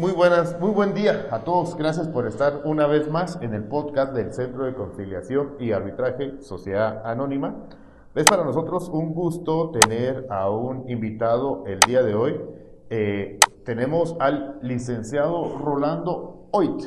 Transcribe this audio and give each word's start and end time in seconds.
Muy 0.00 0.12
buenas, 0.12 0.58
muy 0.58 0.70
buen 0.70 0.94
día 0.94 1.26
a 1.30 1.40
todos. 1.40 1.76
Gracias 1.76 2.08
por 2.08 2.26
estar 2.26 2.62
una 2.64 2.86
vez 2.86 3.10
más 3.10 3.38
en 3.42 3.52
el 3.52 3.64
podcast 3.64 4.14
del 4.14 4.32
Centro 4.32 4.64
de 4.64 4.72
Conciliación 4.72 5.56
y 5.60 5.72
Arbitraje 5.72 6.40
Sociedad 6.40 7.02
Anónima. 7.04 7.66
Es 8.14 8.24
para 8.24 8.42
nosotros 8.42 8.88
un 8.88 9.12
gusto 9.12 9.70
tener 9.72 10.26
a 10.30 10.48
un 10.48 10.88
invitado 10.88 11.64
el 11.66 11.80
día 11.80 12.02
de 12.02 12.14
hoy. 12.14 12.40
Eh, 12.88 13.40
tenemos 13.66 14.16
al 14.20 14.58
licenciado 14.62 15.58
Rolando 15.58 16.48
Oit. 16.52 16.82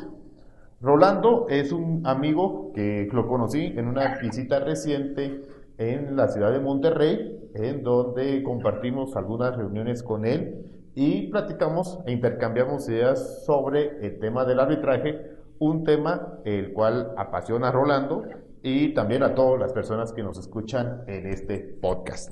Rolando 0.81 1.45
es 1.49 1.71
un 1.71 2.07
amigo 2.07 2.71
que 2.73 3.07
lo 3.11 3.27
conocí 3.27 3.75
en 3.77 3.89
una 3.89 4.17
visita 4.23 4.59
reciente 4.59 5.43
en 5.77 6.15
la 6.15 6.29
ciudad 6.29 6.51
de 6.51 6.59
Monterrey, 6.59 7.51
en 7.53 7.83
donde 7.83 8.41
compartimos 8.41 9.15
algunas 9.15 9.55
reuniones 9.55 10.01
con 10.01 10.25
él 10.25 10.72
y 10.95 11.27
platicamos 11.27 11.99
e 12.05 12.11
intercambiamos 12.11 12.87
ideas 12.89 13.45
sobre 13.45 14.05
el 14.05 14.19
tema 14.19 14.45
del 14.45 14.59
arbitraje, 14.59 15.31
un 15.59 15.83
tema 15.83 16.39
el 16.45 16.73
cual 16.73 17.13
apasiona 17.17 17.69
a 17.69 17.71
Rolando 17.71 18.23
y 18.61 18.93
también 18.93 19.23
a 19.23 19.35
todas 19.35 19.59
las 19.59 19.73
personas 19.73 20.13
que 20.13 20.23
nos 20.23 20.37
escuchan 20.37 21.03
en 21.07 21.27
este 21.27 21.59
podcast. 21.59 22.31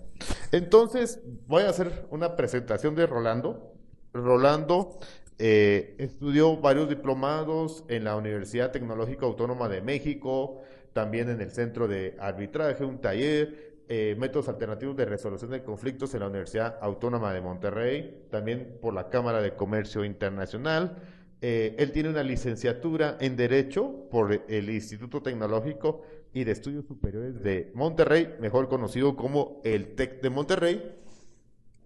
Entonces, 0.51 1.21
voy 1.47 1.63
a 1.63 1.69
hacer 1.69 2.05
una 2.09 2.35
presentación 2.35 2.95
de 2.95 3.07
Rolando. 3.07 3.73
Rolando 4.13 4.99
eh, 5.39 5.95
estudió 5.97 6.57
varios 6.57 6.87
diplomados 6.87 7.83
en 7.87 8.03
la 8.03 8.15
Universidad 8.15 8.71
Tecnológica 8.71 9.25
Autónoma 9.25 9.67
de 9.69 9.81
México, 9.81 10.61
también 10.93 11.29
en 11.29 11.41
el 11.41 11.51
Centro 11.51 11.87
de 11.87 12.15
Arbitraje, 12.19 12.85
un 12.85 12.99
taller, 12.99 13.70
eh, 13.93 14.15
métodos 14.17 14.47
alternativos 14.47 14.95
de 14.95 15.03
resolución 15.03 15.51
de 15.51 15.63
conflictos 15.63 16.13
en 16.13 16.21
la 16.21 16.27
Universidad 16.27 16.77
Autónoma 16.79 17.33
de 17.33 17.41
Monterrey, 17.41 18.25
también 18.31 18.77
por 18.81 18.93
la 18.93 19.09
Cámara 19.09 19.41
de 19.41 19.53
Comercio 19.53 20.05
Internacional. 20.05 20.95
Eh, 21.41 21.75
él 21.77 21.91
tiene 21.91 22.07
una 22.07 22.23
licenciatura 22.23 23.17
en 23.19 23.35
Derecho 23.35 24.07
por 24.09 24.45
el 24.47 24.69
Instituto 24.69 25.21
Tecnológico 25.21 26.03
y 26.33 26.45
de 26.45 26.53
Estudios 26.53 26.85
Superiores 26.85 27.43
de 27.43 27.69
Monterrey, 27.75 28.33
mejor 28.39 28.69
conocido 28.69 29.17
como 29.17 29.59
el 29.65 29.93
TEC 29.93 30.21
de 30.21 30.29
Monterrey. 30.29 30.95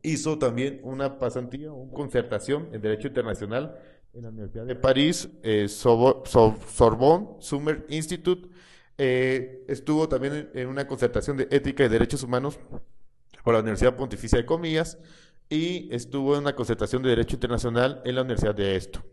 Hizo 0.03 0.37
también 0.37 0.81
una 0.83 1.17
pasantía, 1.17 1.71
una 1.71 1.91
concertación 1.91 2.69
en 2.71 2.81
Derecho 2.83 3.07
Internacional 3.07 3.79
en 4.13 4.21
la 4.21 4.29
Universidad 4.29 4.65
de 4.67 4.75
París, 4.75 5.27
eh, 5.41 5.67
Sorbonne 5.67 7.29
Summer 7.39 7.83
Institute, 7.89 8.47
eh, 8.97 9.65
estuvo 9.67 10.07
también 10.07 10.49
en, 10.53 10.67
una 10.67 10.87
concertación 10.87 11.37
de 11.37 11.47
ética 11.51 11.83
y 11.83 11.89
derechos 11.89 12.23
humanos 12.23 12.59
por 13.43 13.53
la 13.53 13.59
Universidad 13.59 13.95
Pontificia 13.95 14.37
de 14.37 14.45
Comillas 14.45 14.97
y 15.49 15.93
estuvo 15.93 16.35
en 16.35 16.41
una 16.41 16.55
concertación 16.55 17.03
de 17.03 17.09
derecho 17.09 17.35
internacional 17.35 18.01
en 18.05 18.15
la 18.15 18.21
Universidad 18.21 18.55
de 18.55 18.75
Esto. 18.75 19.03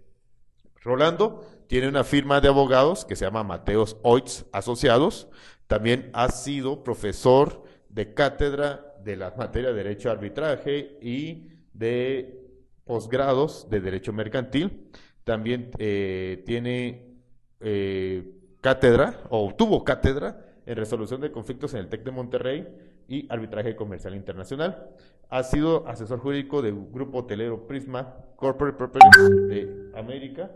Rolando 0.81 1.47
tiene 1.67 1.89
una 1.89 2.05
firma 2.05 2.41
de 2.41 2.49
abogados 2.49 3.05
que 3.05 3.17
se 3.17 3.25
llama 3.25 3.45
Mateos 3.45 3.97
Oitz 4.03 4.45
Asociados. 4.53 5.29
También 5.67 6.11
ha 6.13 6.29
sido 6.29 6.83
profesor 6.83 7.65
de 7.89 8.15
cátedra 8.15 8.97
de 9.05 9.17
la 9.17 9.35
materia 9.37 9.71
de 9.71 9.77
derecho 9.77 10.09
a 10.09 10.13
arbitraje 10.13 10.99
y 11.01 11.49
de 11.73 12.41
posgrados 12.85 13.69
de 13.71 13.81
derecho 13.81 14.13
mercantil. 14.13 14.91
También 15.25 15.71
eh, 15.79 16.43
tiene 16.47 17.13
eh, 17.61 18.42
cátedra, 18.63 19.21
o 19.29 19.53
tuvo 19.55 19.85
cátedra 19.85 20.47
en 20.65 20.77
resolución 20.77 21.21
de 21.21 21.33
conflictos 21.33 21.75
en 21.75 21.81
el 21.81 21.89
TEC 21.89 22.05
de 22.05 22.11
Monterrey 22.13 22.69
y 23.09 23.27
arbitraje 23.31 23.77
comercial 23.77 24.15
internacional. 24.15 24.89
Ha 25.29 25.43
sido 25.43 25.87
asesor 25.89 26.21
jurídico 26.21 26.63
del 26.63 26.75
grupo 26.91 27.19
hotelero 27.19 27.67
Prisma 27.67 28.15
Corporate 28.37 28.79
Properties 28.79 29.49
de 29.49 29.91
América, 29.95 30.53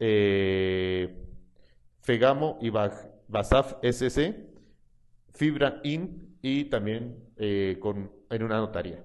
eh, 0.00 1.16
Fegamo 2.00 2.58
y 2.60 2.70
Basaf 2.70 3.74
SC, 3.82 4.34
Fibra 5.32 5.80
IN 5.84 6.38
y 6.42 6.64
también 6.64 7.30
eh, 7.36 7.76
con, 7.80 8.10
en 8.30 8.42
una 8.42 8.56
notaría. 8.56 9.04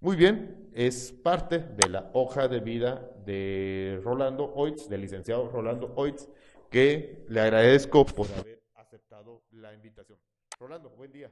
Muy 0.00 0.16
bien, 0.16 0.68
es 0.74 1.12
parte 1.12 1.58
de 1.58 1.88
la 1.88 2.10
hoja 2.12 2.48
de 2.48 2.60
vida 2.60 3.10
de 3.24 4.00
Rolando 4.02 4.52
Oitz, 4.54 4.88
del 4.88 5.02
licenciado 5.02 5.48
Rolando 5.48 5.92
Oitz, 5.96 6.28
que 6.70 7.24
le 7.28 7.40
agradezco 7.40 8.06
por 8.06 8.26
haber 8.38 8.62
aceptado 8.76 9.42
la 9.50 9.74
invitación. 9.74 10.18
Rolando, 10.58 10.90
buen 10.90 11.10
día. 11.10 11.30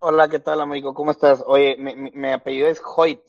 Hola, 0.00 0.28
¿qué 0.28 0.40
tal, 0.40 0.60
amigo? 0.60 0.92
¿Cómo 0.92 1.12
estás? 1.12 1.42
Oye, 1.46 1.76
mi, 1.76 2.28
apellido 2.28 2.68
es 2.68 2.82
Hoyt, 2.84 3.20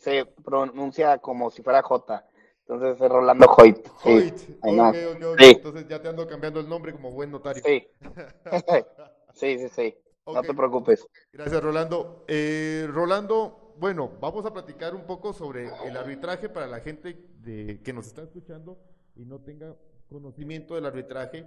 se 0.00 0.26
pronuncia 0.44 1.18
como 1.18 1.50
si 1.50 1.62
fuera 1.62 1.82
J. 1.82 2.26
Entonces 2.68 3.00
es 3.00 3.08
Rolando 3.08 3.46
Hoyt. 3.46 3.88
Hoyt, 4.04 4.36
sí. 4.36 4.58
Entonces 4.62 5.88
ya 5.88 6.02
te 6.02 6.08
ando 6.08 6.26
cambiando 6.26 6.60
el 6.60 6.68
nombre 6.68 6.92
como 6.92 7.10
buen 7.12 7.30
notario. 7.30 7.62
Sí, 7.64 7.88
sí, 9.34 9.58
sí, 9.58 9.68
sí. 9.68 9.96
No 10.26 10.42
te 10.42 10.52
preocupes. 10.52 11.06
Gracias, 11.32 11.62
Rolando. 11.62 12.24
Eh, 12.26 12.86
Rolando, 12.90 13.74
bueno, 13.78 14.10
vamos 14.20 14.44
a 14.44 14.52
platicar 14.52 14.94
un 14.94 15.06
poco 15.06 15.32
sobre 15.32 15.70
el 15.86 15.96
arbitraje 15.96 16.48
para 16.48 16.66
la 16.66 16.80
gente 16.80 17.24
de, 17.38 17.80
que 17.82 17.92
nos 17.92 18.08
está 18.08 18.22
escuchando 18.22 18.76
y 19.14 19.24
no 19.24 19.40
tenga 19.40 19.76
conocimiento 20.08 20.74
del 20.74 20.86
arbitraje, 20.86 21.46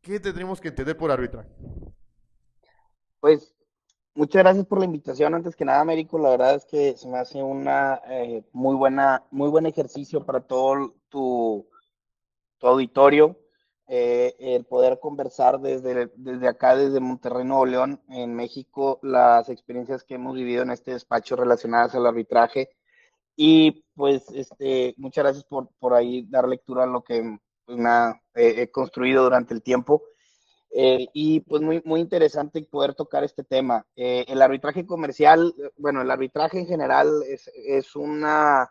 ¿qué 0.00 0.20
tendríamos 0.20 0.60
que 0.60 0.68
entender 0.68 0.96
por 0.96 1.10
arbitraje? 1.10 1.48
Pues 3.20 3.54
muchas 4.14 4.42
gracias 4.42 4.66
por 4.66 4.78
la 4.78 4.84
invitación. 4.84 5.34
Antes 5.34 5.56
que 5.56 5.64
nada, 5.64 5.80
Américo, 5.80 6.18
la 6.18 6.30
verdad 6.30 6.54
es 6.54 6.64
que 6.64 6.96
se 6.96 7.08
me 7.08 7.18
hace 7.18 7.42
una 7.42 8.00
eh, 8.08 8.44
muy 8.52 8.76
buena, 8.76 9.24
muy 9.30 9.48
buen 9.48 9.66
ejercicio 9.66 10.24
para 10.24 10.40
todo 10.40 10.94
tu, 11.08 11.68
tu 12.58 12.66
auditorio. 12.66 13.36
Eh, 13.90 14.36
el 14.38 14.66
poder 14.66 15.00
conversar 15.00 15.60
desde, 15.60 16.12
desde 16.14 16.46
acá, 16.46 16.76
desde 16.76 17.00
Monterrey, 17.00 17.42
Nuevo 17.44 17.64
León, 17.64 18.02
en 18.10 18.34
México, 18.34 18.98
las 19.02 19.48
experiencias 19.48 20.04
que 20.04 20.16
hemos 20.16 20.34
vivido 20.34 20.62
en 20.62 20.70
este 20.70 20.90
despacho 20.92 21.36
relacionadas 21.36 21.94
al 21.94 22.06
arbitraje. 22.06 22.68
Y 23.34 23.84
pues, 23.94 24.30
este, 24.34 24.94
muchas 24.98 25.24
gracias 25.24 25.44
por, 25.44 25.70
por 25.78 25.94
ahí 25.94 26.26
dar 26.28 26.46
lectura 26.46 26.84
a 26.84 26.86
lo 26.86 27.02
que 27.02 27.38
pues 27.68 27.78
nada, 27.78 28.18
he 28.34 28.70
construido 28.70 29.24
durante 29.24 29.52
el 29.52 29.62
tiempo. 29.62 30.02
Eh, 30.70 31.06
y 31.12 31.40
pues 31.40 31.62
muy, 31.62 31.82
muy 31.84 32.00
interesante 32.00 32.62
poder 32.62 32.94
tocar 32.94 33.24
este 33.24 33.44
tema. 33.44 33.86
Eh, 33.94 34.24
el 34.28 34.40
arbitraje 34.40 34.86
comercial, 34.86 35.54
bueno, 35.76 36.00
el 36.00 36.10
arbitraje 36.10 36.60
en 36.60 36.66
general 36.66 37.22
es, 37.26 37.50
es 37.54 37.94
una, 37.94 38.70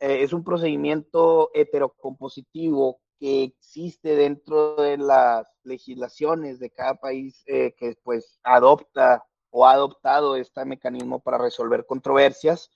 eh, 0.00 0.22
es 0.22 0.32
un 0.32 0.42
procedimiento 0.42 1.50
heterocompositivo 1.54 3.00
que 3.20 3.44
existe 3.44 4.16
dentro 4.16 4.76
de 4.76 4.96
las 4.96 5.46
legislaciones 5.62 6.58
de 6.58 6.70
cada 6.70 6.94
país 6.94 7.44
que 7.46 7.96
pues 8.04 8.38
adopta 8.44 9.24
o 9.50 9.66
ha 9.66 9.72
adoptado 9.72 10.36
este 10.36 10.64
mecanismo 10.64 11.20
para 11.20 11.38
resolver 11.38 11.86
controversias 11.86 12.70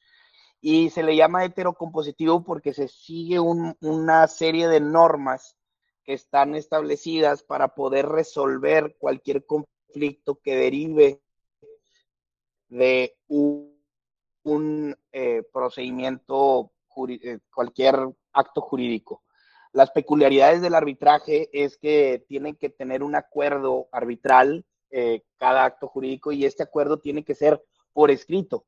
y 0.65 0.91
se 0.91 1.03
le 1.03 1.17
llama 1.17 1.45
heterocompositivo 1.45 2.45
porque 2.45 2.73
se 2.73 2.87
sigue 2.87 3.41
una 3.41 4.29
serie 4.29 4.69
de 4.69 4.81
normas 4.81 5.57
que 6.05 6.13
están 6.13 6.55
establecidas 6.55 7.43
para 7.43 7.75
poder 7.75 8.07
resolver 8.09 8.97
cualquier 8.97 9.45
conflicto 9.45 10.37
que 10.41 10.55
derive 10.55 11.21
de 12.69 13.17
un, 13.27 14.97
eh, 15.11 15.43
procedimiento, 15.53 16.71
eh, 17.09 17.41
cualquier 17.53 17.97
acto 18.33 18.61
jurídico. 18.61 19.25
Las 19.73 19.91
peculiaridades 19.91 20.63
del 20.63 20.77
arbitraje 20.77 21.51
es 21.53 21.77
que 21.77 22.25
tienen 22.29 22.55
que 22.55 22.71
tener 22.71 23.03
un 23.03 23.17
acuerdo 23.17 23.89
arbitral 23.91 24.65
eh, 24.91 25.25
cada 25.39 25.65
acto 25.65 25.89
jurídico 25.89 26.31
y 26.31 26.45
este 26.45 26.63
acuerdo 26.63 27.01
tiene 27.01 27.25
que 27.25 27.35
ser 27.35 27.65
por 27.93 28.13
escrito. 28.13 28.65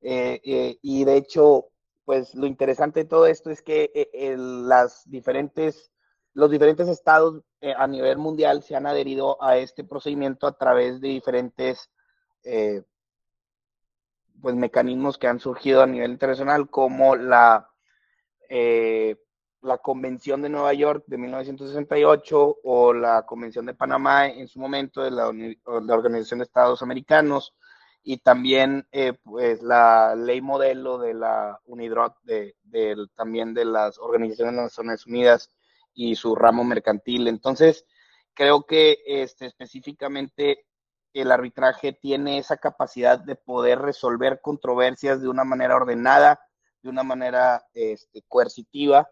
Eh, 0.00 0.40
eh, 0.44 0.78
y 0.82 1.04
de 1.04 1.16
hecho, 1.16 1.66
pues 2.04 2.34
lo 2.34 2.46
interesante 2.46 3.00
de 3.00 3.08
todo 3.08 3.26
esto 3.26 3.50
es 3.50 3.62
que 3.62 3.90
eh, 3.94 4.36
las 4.38 5.02
diferentes, 5.10 5.90
los 6.34 6.50
diferentes 6.50 6.88
estados 6.88 7.42
a 7.76 7.86
nivel 7.88 8.18
mundial 8.18 8.62
se 8.62 8.76
han 8.76 8.86
adherido 8.86 9.42
a 9.42 9.56
este 9.56 9.82
procedimiento 9.82 10.46
a 10.46 10.56
través 10.56 11.00
de 11.00 11.08
diferentes 11.08 11.90
pues, 14.40 14.54
mecanismos 14.54 15.18
que 15.18 15.26
han 15.26 15.40
surgido 15.40 15.82
a 15.82 15.86
nivel 15.86 16.12
internacional, 16.12 16.70
como 16.70 17.16
la, 17.16 17.68
la 18.48 19.78
Convención 19.78 20.40
de 20.40 20.48
Nueva 20.48 20.72
York 20.72 21.02
de 21.08 21.18
1968 21.18 22.58
o 22.62 22.92
la 22.92 23.26
Convención 23.26 23.66
de 23.66 23.74
Panamá 23.74 24.28
en 24.28 24.46
su 24.46 24.60
momento 24.60 25.02
de 25.02 25.10
la, 25.10 25.32
de 25.32 25.58
la 25.64 25.94
Organización 25.94 26.38
de 26.38 26.44
Estados 26.44 26.80
Americanos 26.80 27.56
y 28.02 28.18
también 28.18 28.86
eh, 28.92 29.12
pues 29.24 29.62
la 29.62 30.14
ley 30.16 30.40
modelo 30.40 30.98
de 30.98 31.14
la 31.14 31.60
UNIDROT, 31.66 32.16
de, 32.22 32.54
también 33.14 33.54
de 33.54 33.64
las 33.64 33.98
Organizaciones 33.98 34.54
de 34.54 34.62
Naciones 34.62 35.06
Unidas 35.06 35.50
y 35.92 36.16
su 36.16 36.34
ramo 36.34 36.64
mercantil. 36.64 37.28
Entonces, 37.28 37.84
creo 38.34 38.64
que 38.64 38.98
este, 39.06 39.46
específicamente 39.46 40.66
el 41.12 41.32
arbitraje 41.32 41.92
tiene 41.92 42.38
esa 42.38 42.56
capacidad 42.56 43.18
de 43.18 43.34
poder 43.34 43.80
resolver 43.80 44.40
controversias 44.40 45.20
de 45.20 45.28
una 45.28 45.44
manera 45.44 45.76
ordenada, 45.76 46.40
de 46.82 46.90
una 46.90 47.02
manera 47.02 47.66
este, 47.74 48.22
coercitiva 48.28 49.08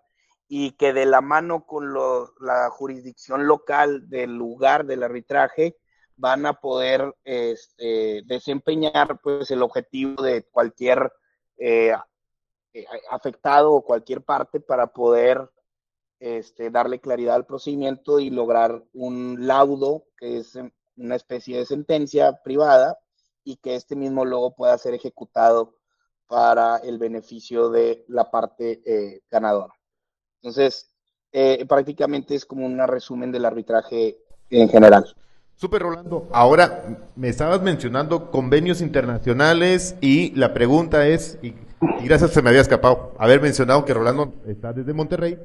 y 0.48 0.72
que 0.72 0.92
de 0.92 1.06
la 1.06 1.20
mano 1.20 1.66
con 1.66 1.92
la 1.92 2.70
jurisdicción 2.70 3.46
local 3.46 4.08
del 4.08 4.36
lugar 4.36 4.86
del 4.86 5.02
arbitraje 5.02 5.76
van 6.16 6.46
a 6.46 6.54
poder 6.54 7.14
este, 7.24 8.22
desempeñar 8.26 9.20
pues 9.22 9.50
el 9.50 9.62
objetivo 9.62 10.22
de 10.22 10.44
cualquier 10.44 11.12
eh, 11.58 11.92
eh, 12.72 12.86
afectado 13.10 13.72
o 13.72 13.84
cualquier 13.84 14.22
parte 14.22 14.60
para 14.60 14.86
poder 14.88 15.50
este, 16.18 16.70
darle 16.70 17.00
claridad 17.00 17.36
al 17.36 17.46
procedimiento 17.46 18.18
y 18.18 18.30
lograr 18.30 18.82
un 18.94 19.46
laudo 19.46 20.04
que 20.16 20.38
es 20.38 20.58
una 20.96 21.14
especie 21.14 21.58
de 21.58 21.66
sentencia 21.66 22.40
privada 22.42 22.98
y 23.44 23.56
que 23.56 23.74
este 23.74 23.94
mismo 23.94 24.24
luego 24.24 24.54
pueda 24.54 24.76
ser 24.78 24.94
ejecutado 24.94 25.76
para 26.26 26.78
el 26.78 26.98
beneficio 26.98 27.68
de 27.68 28.04
la 28.08 28.30
parte 28.30 28.82
eh, 28.84 29.20
ganadora. 29.30 29.74
Entonces, 30.42 30.90
prácticamente 31.68 32.34
es 32.34 32.46
como 32.46 32.64
un 32.64 32.78
resumen 32.86 33.30
del 33.30 33.44
arbitraje 33.44 34.18
en 34.48 34.68
general. 34.70 35.14
Super 35.56 35.82
Rolando. 35.82 36.28
Ahora 36.32 37.10
me 37.16 37.28
estabas 37.28 37.62
mencionando 37.62 38.30
convenios 38.30 38.80
internacionales 38.80 39.96
y 40.00 40.32
la 40.34 40.52
pregunta 40.52 41.06
es, 41.06 41.38
y, 41.42 41.54
gracias 42.04 42.32
se 42.32 42.42
me 42.42 42.50
había 42.50 42.60
escapado 42.60 43.14
haber 43.18 43.40
mencionado 43.40 43.84
que 43.84 43.94
Rolando 43.94 44.34
está 44.46 44.72
desde 44.72 44.92
Monterrey, 44.92 45.38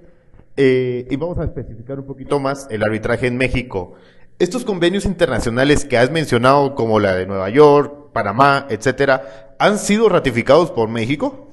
eh, 0.57 1.07
y 1.09 1.15
vamos 1.15 1.37
a 1.37 1.45
especificar 1.45 1.99
un 1.99 2.05
poquito 2.05 2.39
más 2.39 2.67
el 2.69 2.83
arbitraje 2.83 3.27
en 3.27 3.37
México. 3.37 3.93
Estos 4.37 4.65
convenios 4.65 5.05
internacionales 5.05 5.85
que 5.85 5.97
has 5.97 6.11
mencionado, 6.11 6.75
como 6.75 6.99
la 6.99 7.15
de 7.15 7.25
Nueva 7.25 7.49
York, 7.49 8.11
Panamá, 8.11 8.67
etcétera, 8.69 9.55
¿han 9.59 9.77
sido 9.77 10.09
ratificados 10.09 10.71
por 10.71 10.89
México? 10.89 11.47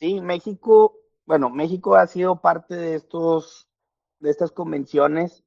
Sí, 0.00 0.20
México 0.20 0.96
bueno, 1.30 1.48
México 1.48 1.94
ha 1.94 2.08
sido 2.08 2.40
parte 2.40 2.74
de 2.74 2.96
estos, 2.96 3.68
de 4.18 4.30
estas 4.30 4.50
convenciones 4.50 5.44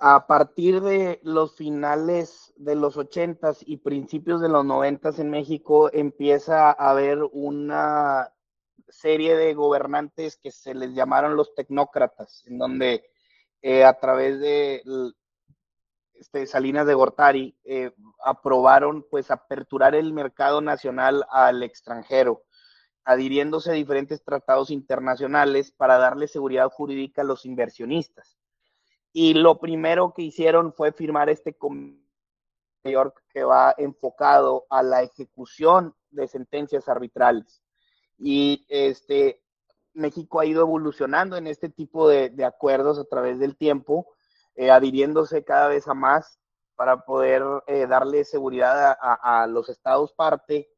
a 0.00 0.26
partir 0.26 0.80
de 0.80 1.20
los 1.22 1.56
finales 1.56 2.54
de 2.56 2.74
los 2.74 2.96
ochentas 2.96 3.62
y 3.66 3.76
principios 3.76 4.40
de 4.40 4.48
los 4.48 4.64
noventas 4.64 5.18
en 5.18 5.28
México 5.28 5.90
empieza 5.92 6.70
a 6.70 6.90
haber 6.90 7.18
una 7.32 8.32
serie 8.88 9.36
de 9.36 9.52
gobernantes 9.52 10.38
que 10.38 10.50
se 10.50 10.74
les 10.74 10.94
llamaron 10.94 11.36
los 11.36 11.54
tecnócratas, 11.54 12.44
en 12.46 12.56
donde 12.56 13.04
eh, 13.60 13.84
a 13.84 13.92
través 13.92 14.40
de 14.40 14.82
este, 16.14 16.46
Salinas 16.46 16.86
de 16.86 16.94
Gortari 16.94 17.54
eh, 17.64 17.92
aprobaron 18.24 19.06
pues 19.10 19.30
aperturar 19.30 19.94
el 19.94 20.14
mercado 20.14 20.62
nacional 20.62 21.26
al 21.30 21.62
extranjero 21.62 22.42
adhiriéndose 23.04 23.70
a 23.70 23.74
diferentes 23.74 24.24
tratados 24.24 24.70
internacionales 24.70 25.72
para 25.72 25.98
darle 25.98 26.26
seguridad 26.26 26.70
jurídica 26.70 27.20
a 27.20 27.24
los 27.24 27.44
inversionistas. 27.44 28.39
Y 29.12 29.34
lo 29.34 29.58
primero 29.58 30.12
que 30.14 30.22
hicieron 30.22 30.72
fue 30.72 30.92
firmar 30.92 31.28
este 31.28 31.54
convenio 31.54 32.00
que 33.32 33.44
va 33.44 33.74
enfocado 33.76 34.66
a 34.70 34.82
la 34.82 35.02
ejecución 35.02 35.94
de 36.10 36.28
sentencias 36.28 36.88
arbitrales. 36.88 37.62
Y 38.18 38.64
este, 38.68 39.42
México 39.92 40.40
ha 40.40 40.46
ido 40.46 40.62
evolucionando 40.62 41.36
en 41.36 41.46
este 41.46 41.68
tipo 41.68 42.08
de, 42.08 42.32
acuerdos 42.44 42.98
a 42.98 43.04
través 43.04 43.38
del 43.38 43.56
tiempo, 43.56 44.06
eh, 44.54 44.70
adhiriéndose 44.70 45.44
cada 45.44 45.68
vez 45.68 45.88
a 45.88 45.94
más 45.94 46.38
para 46.76 47.04
poder 47.04 47.42
eh, 47.66 47.86
darle 47.86 48.24
seguridad 48.24 48.96
a, 49.00 49.46
los 49.46 49.68
estados 49.68 50.12
parte 50.14 50.70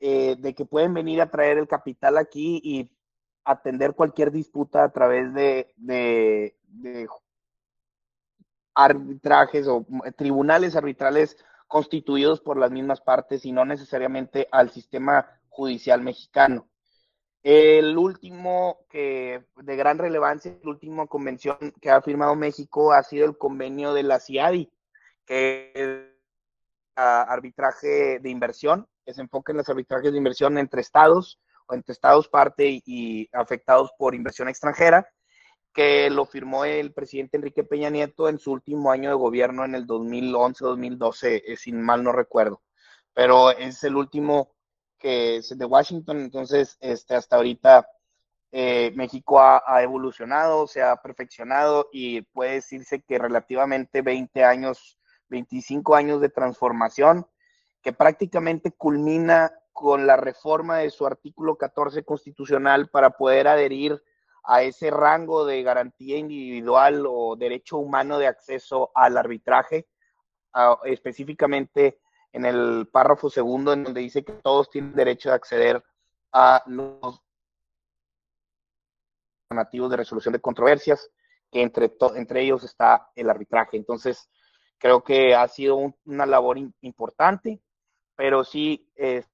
eh, 0.00 0.36
de 0.36 0.54
que 0.54 0.64
pueden 0.64 0.94
venir 0.94 1.20
a 1.20 1.30
traer 1.30 1.58
el 1.58 1.68
capital 1.68 2.18
aquí 2.18 2.60
y 2.62 2.90
atender 3.44 3.94
cualquier 3.94 4.32
disputa 4.32 4.84
a 4.84 4.92
través 4.92 5.32
de, 5.34 5.72
de, 5.76 6.56
arbitrajes 8.78 9.66
o 9.66 9.84
tribunales 10.16 10.76
arbitrales 10.76 11.36
constituidos 11.66 12.40
por 12.40 12.56
las 12.56 12.70
mismas 12.70 13.00
partes 13.00 13.44
y 13.44 13.50
no 13.50 13.64
necesariamente 13.64 14.46
al 14.52 14.70
sistema 14.70 15.26
judicial 15.48 16.00
mexicano. 16.00 16.68
El 17.42 17.98
último 17.98 18.78
que 18.88 19.44
de 19.56 19.76
gran 19.76 19.98
relevancia, 19.98 20.56
la 20.62 20.70
última 20.70 21.08
convención 21.08 21.58
que 21.80 21.90
ha 21.90 22.00
firmado 22.02 22.36
México 22.36 22.92
ha 22.92 23.02
sido 23.02 23.26
el 23.26 23.36
convenio 23.36 23.94
de 23.94 24.04
la 24.04 24.20
CIADI, 24.20 24.70
que 25.26 25.72
es 25.74 26.18
arbitraje 26.94 28.20
de 28.20 28.30
inversión, 28.30 28.86
que 29.04 29.12
se 29.12 29.22
enfoca 29.22 29.52
en 29.52 29.58
los 29.58 29.68
arbitrajes 29.68 30.12
de 30.12 30.18
inversión 30.18 30.56
entre 30.56 30.82
estados 30.82 31.40
o 31.66 31.74
entre 31.74 31.92
estados 31.92 32.28
parte 32.28 32.80
y, 32.84 33.28
afectados 33.32 33.90
por 33.98 34.14
inversión 34.14 34.48
extranjera, 34.48 35.08
que 35.78 36.10
lo 36.10 36.26
firmó 36.26 36.64
el 36.64 36.92
presidente 36.92 37.36
Enrique 37.36 37.62
Peña 37.62 37.88
Nieto 37.88 38.28
en 38.28 38.40
su 38.40 38.50
último 38.50 38.90
año 38.90 39.10
de 39.10 39.14
gobierno 39.14 39.64
en 39.64 39.76
el 39.76 39.86
2011-2012, 39.86 41.44
eh, 41.46 41.56
sin 41.56 41.80
mal 41.80 42.02
no 42.02 42.10
recuerdo. 42.10 42.62
Pero 43.14 43.52
es 43.52 43.84
el 43.84 43.94
último 43.94 44.56
que 44.98 45.36
es 45.36 45.56
de 45.56 45.64
Washington, 45.64 46.18
entonces 46.18 46.76
este, 46.80 47.14
hasta 47.14 47.36
ahorita 47.36 47.88
eh, 48.50 48.90
México 48.96 49.38
ha, 49.38 49.62
ha, 49.64 49.80
evolucionado, 49.84 50.66
se 50.66 50.82
ha 50.82 50.96
perfeccionado 50.96 51.88
y 51.92 52.22
puede 52.22 52.54
decirse 52.54 53.02
que 53.02 53.16
relativamente 53.16 54.02
20 54.02 54.42
años, 54.42 54.98
25 55.28 55.94
años 55.94 56.20
de 56.20 56.28
transformación 56.28 57.24
que 57.82 57.92
prácticamente 57.92 58.72
culmina 58.72 59.52
con 59.72 60.08
la 60.08 60.16
reforma 60.16 60.78
de 60.78 60.90
su 60.90 61.06
artículo 61.06 61.56
14 61.56 62.02
constitucional 62.02 62.88
para 62.88 63.10
poder 63.10 63.46
adherir 63.46 64.02
a 64.48 64.62
ese 64.62 64.90
rango 64.90 65.44
de 65.44 65.62
garantía 65.62 66.16
individual 66.16 67.04
o 67.06 67.36
derecho 67.36 67.78
humano 67.78 68.18
de 68.18 68.26
acceso 68.26 68.90
al 68.94 69.16
arbitraje, 69.16 69.86
específicamente 70.84 72.00
en 72.32 72.46
el 72.46 72.88
párrafo 72.90 73.30
segundo, 73.30 73.72
en 73.72 73.84
donde 73.84 74.00
dice 74.00 74.24
que 74.24 74.32
todos 74.32 74.70
tienen 74.70 74.94
derecho 74.94 75.28
de 75.28 75.34
acceder 75.34 75.84
a 76.32 76.62
los 76.66 77.20
alternativos 79.50 79.90
de 79.90 79.96
resolución 79.96 80.32
de 80.32 80.40
controversias, 80.40 81.10
que 81.50 81.62
entre, 81.62 81.92
entre 82.16 82.42
ellos 82.42 82.64
está 82.64 83.10
el 83.14 83.30
arbitraje. 83.30 83.76
Entonces, 83.76 84.30
creo 84.78 85.02
que 85.02 85.34
ha 85.34 85.46
sido 85.48 85.94
una 86.04 86.26
labor 86.26 86.58
importante 86.80 87.60
pero 88.18 88.42
sí, 88.42 88.90
este, 88.96 89.28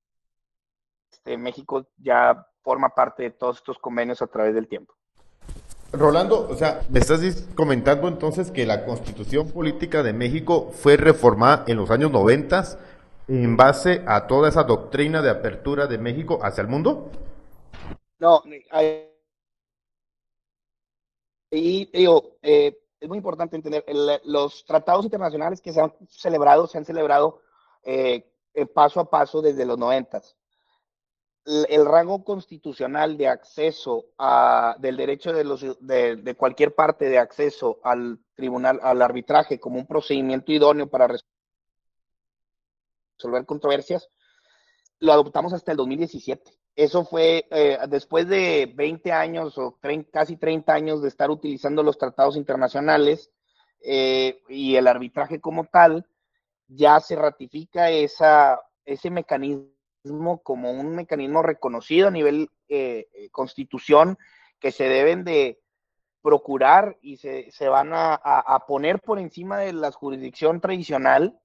México 1.39 1.89
ya 1.97 2.47
forma 2.61 2.91
parte 2.91 3.23
de 3.23 3.31
todos 3.31 3.57
estos 3.57 3.79
convenios 3.79 4.21
a 4.21 4.27
través 4.27 4.55
del 4.55 4.69
tiempo. 4.69 4.95
Rolando, 5.97 6.49
o 6.49 6.57
sea, 6.57 6.83
me 6.89 7.01
estás 7.01 7.21
comentando 7.55 8.09
entonces 8.09 8.51
que 8.51 8.67
la 8.67 8.85
constitución 8.85 9.51
política 9.51 10.03
de 10.03 10.13
México 10.13 10.71
fue 10.73 10.97
reformada 10.97 11.65
en 11.67 11.77
los 11.77 11.91
años 11.91 12.11
90 12.11 12.65
en 13.29 13.57
base 13.57 14.03
a 14.07 14.27
toda 14.27 14.49
esa 14.49 14.65
doctrina 14.65 15.23
de 15.23 15.31
apertura 15.31 15.87
de 15.87 15.99
México 15.99 16.39
hacia 16.43 16.63
el 16.63 16.69
mundo? 16.69 17.11
No, 18.19 18.43
y 21.51 21.85
digo, 21.93 22.37
eh, 22.43 22.77
es 22.99 23.09
muy 23.09 23.19
importante 23.19 23.57
entender, 23.57 23.85
los 24.25 24.65
tratados 24.65 25.05
internacionales 25.05 25.61
que 25.61 25.73
se 25.73 25.81
han 25.81 25.93
celebrado, 26.09 26.67
se 26.67 26.79
han 26.79 26.85
celebrado 26.85 27.41
eh, 27.83 28.27
paso 28.75 29.01
a 29.01 29.09
paso 29.09 29.41
desde 29.43 29.65
los 29.65 29.79
noventas. 29.79 30.37
El, 31.47 31.85
rango 31.85 32.25
constitucional 32.25 33.19
de 33.19 33.29
acceso 33.29 34.07
a, 34.19 34.77
del 34.79 34.97
derecho 34.97 35.33
de, 35.33 35.45
los, 35.45 35.61
de, 35.81 36.35
cualquier 36.39 36.75
parte 36.75 37.11
de 37.11 37.19
acceso 37.19 37.81
al 37.85 38.19
tribunal, 38.35 38.81
al 38.83 39.03
arbitraje 39.03 39.61
como 39.61 39.79
un 39.79 39.87
procedimiento 39.87 40.53
idóneo 40.53 40.89
para 40.89 41.19
resolver 43.19 43.45
controversias, 43.45 44.09
lo 45.01 45.13
adoptamos 45.13 45.53
hasta 45.53 45.73
el 45.73 45.77
2017. 45.77 46.51
Eso 46.77 47.05
fue 47.05 47.47
eh, 47.51 47.79
después 47.89 48.27
de 48.27 48.73
20 48.75 49.13
años 49.13 49.59
o 49.59 49.79
casi 50.11 50.37
30 50.37 50.73
años 50.73 51.03
de 51.03 51.09
estar 51.09 51.31
utilizando 51.31 51.83
los 51.83 51.99
tratados 51.99 52.37
internacionales 52.37 53.31
eh, 53.81 54.41
y 54.49 54.77
el 54.77 54.89
arbitraje 54.89 55.41
como 55.41 55.67
tal, 55.67 56.07
ya 56.67 56.99
se 57.01 57.17
ratifica 57.17 57.91
esa, 57.91 58.61
ese 58.85 59.11
mecanismo 59.11 59.74
como 60.43 60.71
un 60.71 60.95
mecanismo 60.95 61.43
reconocido 61.43 62.09
a 62.09 62.11
nivel 62.11 62.51
eh, 62.69 63.09
eh, 63.15 63.31
constitución 63.31 64.19
que 64.61 64.71
se 64.71 64.85
deben 64.85 65.25
de 65.25 65.61
procurar 66.23 66.97
y 67.03 67.19
se, 67.19 67.69
van 67.69 67.91
a, 67.93 68.65
poner 68.67 68.99
por 69.01 69.19
encima 69.19 69.59
de 69.59 69.75
la 69.75 69.93
jurisdicción 69.93 70.61
tradicional 70.61 71.39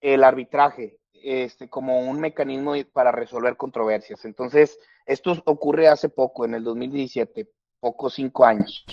el 0.00 0.24
arbitraje 0.24 0.98
este, 1.12 1.68
como 1.68 2.00
un 2.00 2.18
mecanismo 2.18 2.74
para 2.92 3.12
resolver 3.12 3.56
controversias. 3.56 4.24
Entonces, 4.24 4.80
esto 5.06 5.40
ocurre 5.44 5.86
hace 5.86 6.08
poco, 6.08 6.44
en 6.44 6.54
el 6.54 6.64
2017, 6.64 7.48
pocos 7.78 8.14
cinco 8.14 8.44
años. 8.44 8.84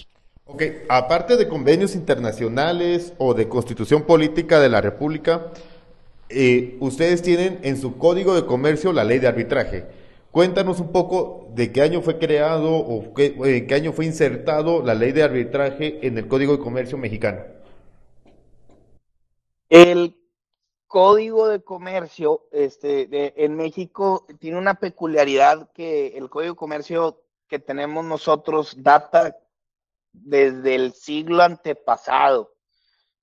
Ok, 0.46 0.64
aparte 0.90 1.36
de 1.36 1.48
convenios 1.48 1.96
internacionales 1.96 3.14
o 3.18 3.34
de 3.34 3.50
constitución 3.50 4.04
política 4.04 4.60
de 4.60 4.70
la 4.70 4.82
República, 4.82 5.52
eh, 6.34 6.78
ustedes 6.80 7.22
tienen 7.22 7.60
en 7.64 7.78
su 7.78 7.98
código 7.98 8.34
de 8.36 8.46
comercio 8.46 8.94
la 8.94 9.04
ley 9.04 9.20
de 9.20 9.28
arbitraje. 9.28 9.86
Cuéntanos 10.32 10.80
un 10.80 10.92
poco 10.92 11.50
de 11.54 11.72
qué 11.72 11.82
año 11.82 12.02
fue 12.02 12.18
creado 12.18 12.74
o 12.74 13.14
qué, 13.14 13.36
en 13.38 13.68
qué 13.68 13.76
año 13.76 13.92
fue 13.92 14.06
insertado 14.06 14.82
la 14.82 14.94
ley 14.94 15.12
de 15.12 15.24
arbitraje 15.24 16.06
en 16.08 16.18
el 16.18 16.28
Código 16.28 16.56
de 16.56 16.64
Comercio 16.64 16.98
mexicano. 16.98 17.42
El 19.70 20.16
Código 20.88 21.48
de 21.48 21.62
Comercio 21.64 22.48
este, 22.52 23.44
en 23.44 23.56
México 23.56 24.26
tiene 24.40 24.58
una 24.58 24.76
peculiaridad 24.76 25.72
que 25.74 26.18
el 26.18 26.30
Código 26.30 26.54
de 26.54 26.58
Comercio 26.58 27.22
que 27.48 27.60
tenemos 27.60 28.06
nosotros 28.06 28.76
data 28.78 29.38
desde 30.14 30.76
el 30.76 30.94
siglo 30.94 31.44
antepasado. 31.44 32.51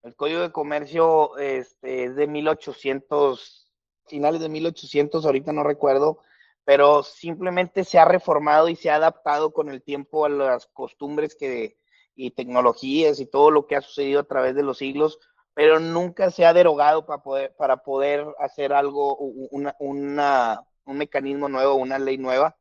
El 0.08 0.16
Código 0.16 0.40
de 0.40 0.52
Comercio 0.52 1.36
este, 1.36 2.04
es 2.04 2.16
de 2.16 2.26
1800, 2.26 3.70
finales 4.06 4.40
de 4.40 4.48
1800, 4.48 5.26
ahorita 5.26 5.52
no 5.52 5.62
recuerdo, 5.64 6.20
pero 6.64 7.02
simplemente 7.02 7.84
se 7.84 7.98
ha 7.98 8.06
reformado 8.06 8.70
y 8.70 8.76
se 8.76 8.88
ha 8.88 8.94
adaptado 8.94 9.52
con 9.52 9.68
el 9.68 9.82
tiempo 9.82 10.24
a 10.24 10.30
las 10.30 10.66
costumbres 10.68 11.34
que, 11.34 11.76
y 12.14 12.30
tecnologías 12.30 13.20
y 13.20 13.26
todo 13.26 13.50
lo 13.50 13.66
que 13.66 13.76
ha 13.76 13.82
sucedido 13.82 14.20
a 14.20 14.26
través 14.26 14.54
de 14.54 14.62
los 14.62 14.78
siglos, 14.78 15.18
pero 15.52 15.78
nunca 15.78 16.30
se 16.30 16.46
ha 16.46 16.54
derogado 16.54 17.04
para 17.04 17.22
poder, 17.22 17.54
para 17.56 17.82
poder 17.82 18.24
hacer 18.38 18.72
algo, 18.72 19.14
una, 19.18 19.76
una, 19.78 20.62
un 20.86 20.96
mecanismo 20.96 21.50
nuevo, 21.50 21.74
una 21.74 21.98
ley 21.98 22.16
nueva. 22.16 22.56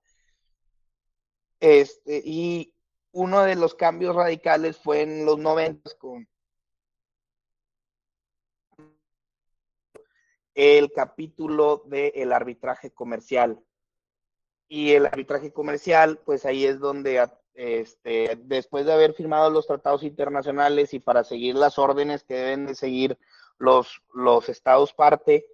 Este, 1.61 2.21
y 2.25 2.73
uno 3.13 3.43
de 3.43 3.55
los 3.55 3.73
cambios 3.73 4.17
radicales 4.17 4.75
fue 4.75 5.03
en 5.03 5.25
los 5.25 5.39
90 5.39 5.91
con 5.97 6.27
el 10.57 10.91
capítulo 10.91 11.83
del 11.85 12.33
arbitraje 12.33 12.89
comercial 12.89 13.59
y 14.67 14.93
el 14.93 15.05
arbitraje 15.05 15.53
comercial, 15.53 16.19
pues 16.25 16.45
ahí 16.45 16.65
es 16.65 16.79
donde 16.79 17.23
este, 17.53 18.39
después 18.43 18.87
de 18.87 18.93
haber 18.93 19.13
firmado 19.13 19.51
los 19.51 19.67
tratados 19.67 20.01
internacionales 20.01 20.95
y 20.95 20.99
para 20.99 21.23
seguir 21.23 21.53
las 21.53 21.77
órdenes 21.77 22.23
que 22.23 22.33
deben 22.33 22.65
de 22.65 22.73
seguir 22.73 23.19
los, 23.59 24.01
los 24.15 24.49
estados 24.49 24.93
parte, 24.93 25.45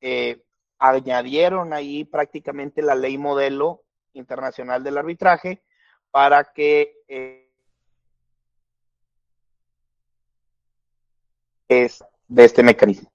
eh, 0.00 0.42
añadieron 0.78 1.74
ahí 1.74 2.04
prácticamente 2.04 2.80
la 2.80 2.94
ley 2.94 3.18
modelo 3.18 3.84
internacional 4.14 4.82
del 4.82 4.96
arbitraje 4.96 5.62
para 6.10 6.44
que 6.44 6.96
eh, 7.08 7.52
es 11.68 12.02
de 12.26 12.44
este 12.46 12.62
mecanismo. 12.62 13.12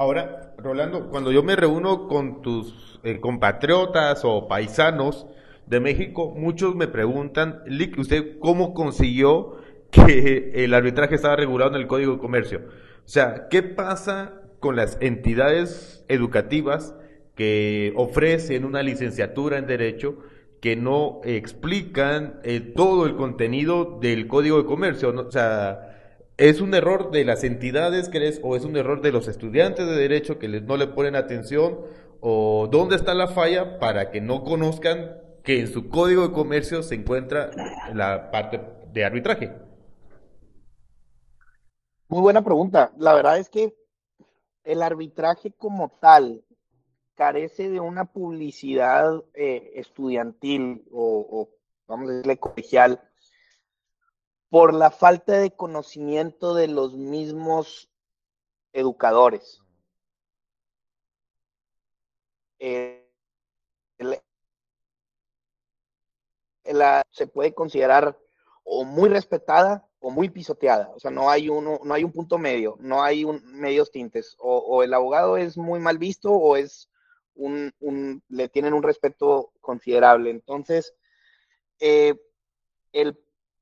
Ahora, 0.00 0.54
Rolando, 0.56 1.10
cuando 1.10 1.30
yo 1.30 1.42
me 1.42 1.56
reúno 1.56 2.08
con 2.08 2.40
tus 2.40 2.98
eh, 3.02 3.20
compatriotas 3.20 4.22
o 4.24 4.48
paisanos 4.48 5.26
de 5.66 5.78
México, 5.78 6.32
muchos 6.34 6.74
me 6.74 6.88
preguntan, 6.88 7.60
Lick, 7.66 7.98
¿usted 7.98 8.38
cómo 8.38 8.72
consiguió 8.72 9.58
que 9.90 10.52
el 10.54 10.72
arbitraje 10.72 11.16
estaba 11.16 11.36
regulado 11.36 11.72
en 11.72 11.82
el 11.82 11.86
Código 11.86 12.14
de 12.14 12.18
Comercio? 12.18 12.62
O 13.04 13.08
sea, 13.08 13.48
¿qué 13.50 13.62
pasa 13.62 14.40
con 14.58 14.74
las 14.74 14.96
entidades 15.02 16.02
educativas 16.08 16.94
que 17.34 17.92
ofrecen 17.94 18.64
una 18.64 18.82
licenciatura 18.82 19.58
en 19.58 19.66
Derecho 19.66 20.16
que 20.62 20.76
no 20.76 21.20
explican 21.24 22.40
eh, 22.42 22.60
todo 22.60 23.04
el 23.04 23.16
contenido 23.16 23.98
del 24.00 24.28
Código 24.28 24.56
de 24.56 24.64
Comercio? 24.64 25.10
O 25.10 25.30
sea, 25.30 25.89
¿Es 26.40 26.62
un 26.62 26.72
error 26.72 27.10
de 27.10 27.22
las 27.26 27.44
entidades, 27.44 28.08
crees, 28.08 28.40
o 28.42 28.56
es 28.56 28.64
un 28.64 28.74
error 28.74 29.02
de 29.02 29.12
los 29.12 29.28
estudiantes 29.28 29.86
de 29.86 29.94
derecho 29.94 30.38
que 30.38 30.48
no 30.48 30.78
le 30.78 30.86
ponen 30.86 31.14
atención? 31.14 31.80
¿O 32.20 32.66
dónde 32.72 32.96
está 32.96 33.12
la 33.12 33.28
falla 33.28 33.78
para 33.78 34.10
que 34.10 34.22
no 34.22 34.42
conozcan 34.42 35.20
que 35.44 35.60
en 35.60 35.68
su 35.68 35.90
código 35.90 36.26
de 36.26 36.32
comercio 36.32 36.82
se 36.82 36.94
encuentra 36.94 37.50
la 37.92 38.30
parte 38.30 38.58
de 38.90 39.04
arbitraje? 39.04 39.52
Muy 42.08 42.22
buena 42.22 42.42
pregunta. 42.42 42.90
La 42.96 43.12
verdad 43.12 43.36
es 43.36 43.50
que 43.50 43.74
el 44.64 44.80
arbitraje 44.80 45.52
como 45.52 45.90
tal 46.00 46.42
carece 47.16 47.68
de 47.68 47.80
una 47.80 48.06
publicidad 48.06 49.22
eh, 49.34 49.72
estudiantil 49.74 50.86
o, 50.90 51.18
o, 51.30 51.50
vamos 51.86 52.08
a 52.08 52.12
decirle, 52.12 52.38
colegial 52.38 53.09
por 54.50 54.74
la 54.74 54.90
falta 54.90 55.38
de 55.38 55.52
conocimiento 55.52 56.54
de 56.54 56.68
los 56.68 56.94
mismos 56.94 57.88
educadores. 58.72 59.62
Eh, 62.58 63.00
se 67.10 67.26
puede 67.26 67.54
considerar 67.54 68.18
o 68.64 68.84
muy 68.84 69.08
respetada 69.08 69.86
o 70.00 70.10
muy 70.10 70.30
pisoteada. 70.30 70.90
O 70.94 71.00
sea, 71.00 71.10
no 71.10 71.30
hay, 71.30 71.48
uno, 71.48 71.80
no 71.82 71.94
hay 71.94 72.04
un 72.04 72.12
punto 72.12 72.38
medio, 72.38 72.76
no 72.80 73.02
hay 73.02 73.24
un, 73.24 73.42
medios 73.44 73.90
tintes. 73.90 74.36
O, 74.38 74.82
el 74.82 74.94
abogado 74.94 75.36
es 75.36 75.56
muy 75.56 75.80
mal 75.80 75.98
visto 75.98 76.30
o 76.30 76.56
es 76.56 76.88
un, 77.34 77.72
le 78.28 78.48
tienen 78.48 78.72
un 78.74 78.82
respeto 78.82 79.52
considerable. 79.60 80.30
Entonces, 80.30 80.94
eh, 81.78 82.14
el 82.92 83.18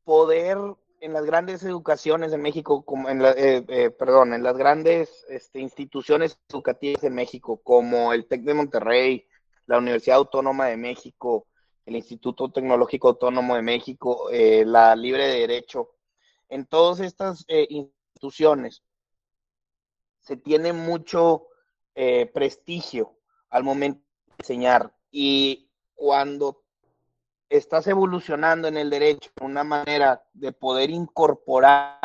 poder 0.09 0.57
en 1.01 1.13
las 1.13 1.27
grandes 1.27 1.63
educaciones 1.65 2.31
de 2.31 2.39
México, 2.39 2.83
como 2.83 3.11
en 3.11 3.21
la, 3.21 3.33
eh, 3.33 3.63
eh, 3.69 3.91
perdón, 3.91 4.33
en 4.33 4.43
las 4.43 4.57
grandes 4.57 5.27
este, 5.29 5.61
instituciones 5.61 6.39
educativas 6.49 7.03
de 7.03 7.11
México, 7.11 7.61
como 7.63 8.15
el 8.15 8.27
TEC 8.27 8.41
de 8.41 8.55
Monterrey, 8.55 9.29
la 9.67 9.77
Universidad 9.77 10.17
Autónoma 10.17 10.65
de 10.69 10.79
México, 10.79 11.47
el 11.85 11.95
Instituto 11.97 12.51
Tecnológico 12.51 13.09
Autónomo 13.09 13.55
de 13.55 13.61
México, 13.61 14.31
eh, 14.31 14.65
la 14.65 14.97
Libre 14.97 15.27
de 15.27 15.41
Derecho, 15.41 15.91
en 16.49 16.65
todas 16.65 17.01
estas 17.01 17.45
instituciones 17.69 18.83
se 20.21 20.39
tiene 20.39 20.73
mucho 20.73 21.49
prestigio 22.33 23.19
al 23.51 23.63
momento 23.63 24.01
de 24.29 24.35
enseñar. 24.39 24.95
Y 25.11 25.69
cuando 25.95 26.63
estás 27.49 27.87
evolucionando 27.87 28.69
en 28.69 28.77
el 28.77 28.91
derecho, 28.91 29.31
una 29.41 29.65
manera 29.65 30.23
de 30.33 30.53
poder 30.53 30.91
incorporar 30.91 32.01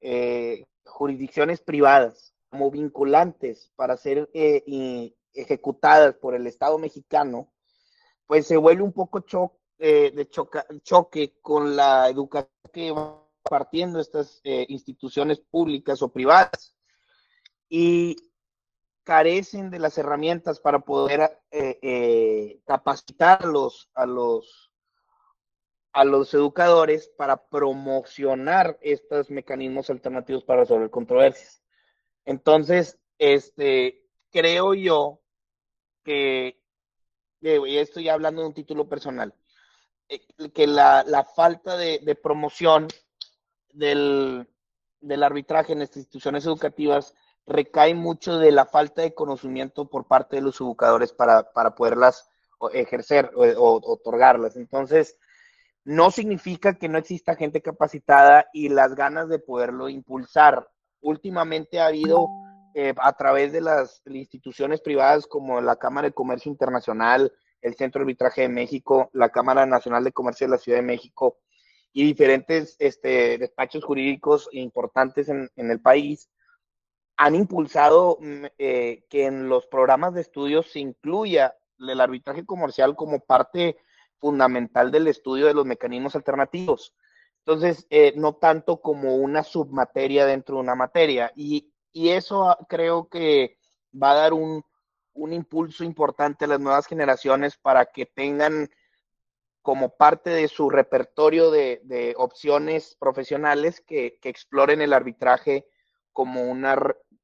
eh, 0.00 0.64
jurisdicciones 0.84 1.60
privadas 1.60 2.34
como 2.50 2.70
vinculantes 2.70 3.70
para 3.76 3.96
ser 3.96 4.28
eh, 4.34 5.14
ejecutadas 5.32 6.14
por 6.16 6.34
el 6.34 6.46
Estado 6.46 6.76
mexicano, 6.78 7.52
pues 8.26 8.46
se 8.46 8.56
vuelve 8.56 8.82
un 8.82 8.92
poco 8.92 9.24
eh, 9.78 10.10
de 10.10 10.28
choque 10.82 11.38
con 11.40 11.76
la 11.76 12.08
educación 12.08 12.50
que 12.72 12.90
van 12.90 13.16
partiendo 13.42 14.00
estas 14.00 14.40
instituciones 14.44 15.40
públicas 15.40 16.00
o 16.02 16.12
privadas. 16.12 16.76
Y 17.68 18.16
carecen 19.04 19.70
de 19.70 19.78
las 19.78 19.98
herramientas 19.98 20.60
para 20.60 20.80
poder 20.80 21.38
eh, 21.50 21.78
eh, 21.82 22.60
capacitarlos 22.66 23.90
a 23.94 24.06
los 24.06 24.72
a 25.92 26.04
los 26.04 26.32
educadores 26.32 27.08
para 27.16 27.48
promocionar 27.48 28.78
estos 28.80 29.30
mecanismos 29.30 29.90
alternativos 29.90 30.42
para 30.42 30.60
resolver 30.60 30.90
controversias. 30.90 31.62
Entonces, 32.24 32.98
este, 33.18 34.02
creo 34.30 34.74
yo 34.74 35.20
que, 36.02 36.60
y 37.40 37.76
estoy 37.76 38.08
hablando 38.08 38.40
de 38.40 38.48
un 38.48 38.54
título 38.54 38.88
personal, 38.88 39.34
eh, 40.08 40.20
que 40.54 40.66
la, 40.66 41.04
la 41.06 41.24
falta 41.24 41.76
de, 41.76 42.18
promoción 42.22 42.88
del, 43.72 44.48
del 45.00 45.22
arbitraje 45.22 45.74
en 45.74 45.80
las 45.80 45.94
instituciones 45.96 46.46
educativas 46.46 47.14
recae 47.46 47.94
mucho 47.94 48.38
de 48.38 48.52
la 48.52 48.66
falta 48.66 49.02
de 49.02 49.14
conocimiento 49.14 49.88
por 49.88 50.06
parte 50.06 50.36
de 50.36 50.42
los 50.42 50.60
educadores 50.60 51.12
para, 51.12 51.52
para 51.52 51.74
poderlas 51.74 52.28
ejercer 52.72 53.30
o, 53.34 53.80
otorgarlas. 53.84 54.56
Entonces, 54.56 55.16
no 55.84 56.10
significa 56.10 56.74
que 56.74 56.88
no 56.88 56.98
exista 56.98 57.34
gente 57.34 57.60
capacitada 57.60 58.46
y 58.52 58.68
las 58.68 58.94
ganas 58.94 59.28
de 59.28 59.38
poderlo 59.38 59.88
impulsar. 59.88 60.68
Últimamente 61.00 61.80
ha 61.80 61.86
habido 61.86 62.28
eh, 62.74 62.94
a 62.98 63.12
través 63.14 63.52
de 63.52 63.60
las 63.60 64.02
instituciones 64.06 64.80
privadas 64.80 65.26
como 65.26 65.60
la 65.60 65.76
Cámara 65.76 66.08
de 66.08 66.14
Comercio 66.14 66.50
Internacional, 66.50 67.32
el 67.60 67.74
Centro 67.74 68.00
de 68.00 68.04
Arbitraje 68.04 68.42
de 68.42 68.48
México, 68.48 69.10
la 69.12 69.30
Cámara 69.30 69.66
Nacional 69.66 70.04
de 70.04 70.12
Comercio 70.12 70.46
de 70.46 70.52
la 70.52 70.58
Ciudad 70.58 70.78
de 70.78 70.86
México 70.86 71.38
y 71.92 72.04
diferentes 72.04 72.76
este, 72.78 73.38
despachos 73.38 73.84
jurídicos 73.84 74.48
importantes 74.52 75.28
en, 75.28 75.50
en 75.56 75.70
el 75.70 75.80
país, 75.80 76.30
han 77.16 77.34
impulsado 77.34 78.18
mm, 78.20 78.44
eh, 78.58 79.04
que 79.08 79.26
en 79.26 79.48
los 79.48 79.66
programas 79.66 80.14
de 80.14 80.22
estudios 80.22 80.70
se 80.70 80.80
incluya 80.80 81.56
el 81.78 82.00
arbitraje 82.00 82.44
comercial 82.44 82.96
como 82.96 83.20
parte 83.20 83.76
fundamental 84.18 84.90
del 84.90 85.08
estudio 85.08 85.46
de 85.46 85.54
los 85.54 85.66
mecanismos 85.66 86.14
alternativos. 86.14 86.94
Entonces, 87.38 87.86
eh, 87.90 88.12
no 88.16 88.34
tanto 88.34 88.80
como 88.80 89.16
una 89.16 89.42
submateria 89.42 90.26
dentro 90.26 90.56
de 90.56 90.62
una 90.62 90.74
materia. 90.76 91.32
Y, 91.34 91.68
eso 91.94 92.48
ah, 92.48 92.58
creo 92.68 93.08
que 93.08 93.58
va 94.00 94.12
a 94.12 94.14
dar 94.14 94.32
un, 94.32 94.64
un 95.12 95.32
impulso 95.32 95.84
importante 95.84 96.44
a 96.44 96.48
las 96.48 96.60
nuevas 96.60 96.86
generaciones 96.86 97.56
para 97.56 97.84
que 97.86 98.06
tengan 98.06 98.70
como 99.62 99.90
parte 99.96 100.30
de 100.30 100.48
su 100.48 100.68
repertorio 100.68 101.50
de, 101.50 102.14
opciones 102.16 102.96
profesionales 102.98 103.80
que, 103.80 104.18
exploren 104.22 104.82
el 104.82 104.92
arbitraje 104.92 105.66
como 106.12 106.42
un 106.42 106.66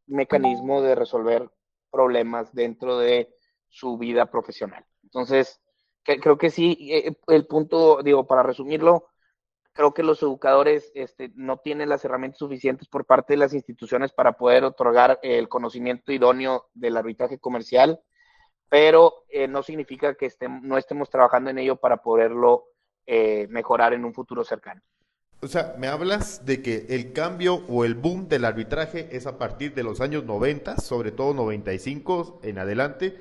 mecanismo 0.06 0.82
de 0.82 0.94
resolver 0.94 1.50
problemas 1.90 2.52
dentro 2.52 2.98
de 2.98 3.34
su 3.68 3.98
vida 3.98 4.26
profesional. 4.26 4.84
Entonces, 5.02 5.60
creo 6.02 6.38
que 6.38 6.50
sí, 6.50 6.90
eh, 6.90 7.16
el 7.26 7.46
punto, 7.46 8.02
digo, 8.02 8.26
para 8.26 8.42
resumirlo, 8.42 9.08
creo 9.72 9.94
que 9.94 10.02
los 10.02 10.22
educadores 10.22 10.90
este, 10.94 11.30
no 11.34 11.58
tienen 11.58 11.88
las 11.88 12.04
herramientas 12.04 12.38
suficientes 12.38 12.88
por 12.88 13.04
parte 13.04 13.34
de 13.34 13.38
las 13.38 13.54
instituciones 13.54 14.12
para 14.12 14.32
poder 14.32 14.64
otorgar 14.64 15.20
el 15.22 15.48
conocimiento 15.48 16.10
idóneo 16.10 16.68
del 16.74 16.96
arbitraje 16.96 17.38
comercial, 17.38 18.00
pero 18.68 19.24
eh, 19.28 19.46
no 19.46 19.62
significa 19.62 20.14
que 20.14 20.30
no 20.62 20.78
estemos 20.78 21.10
trabajando 21.10 21.50
en 21.50 21.58
ello 21.58 21.76
para 21.76 21.98
poderlo 21.98 22.64
eh, 23.06 23.46
mejorar 23.50 23.92
en 23.92 24.04
un 24.04 24.12
futuro 24.12 24.44
cercano. 24.44 24.82
O 25.40 25.46
sea, 25.46 25.76
me 25.78 25.86
hablas 25.86 26.44
de 26.46 26.62
que 26.62 26.86
el 26.88 27.12
cambio 27.12 27.62
o 27.68 27.84
el 27.84 27.94
boom 27.94 28.28
del 28.28 28.44
arbitraje 28.44 29.08
es 29.12 29.26
a 29.26 29.38
partir 29.38 29.72
de 29.72 29.84
los 29.84 30.00
años 30.00 30.24
90, 30.24 30.78
sobre 30.78 31.12
todo 31.12 31.32
95 31.32 32.40
en 32.42 32.58
adelante, 32.58 33.16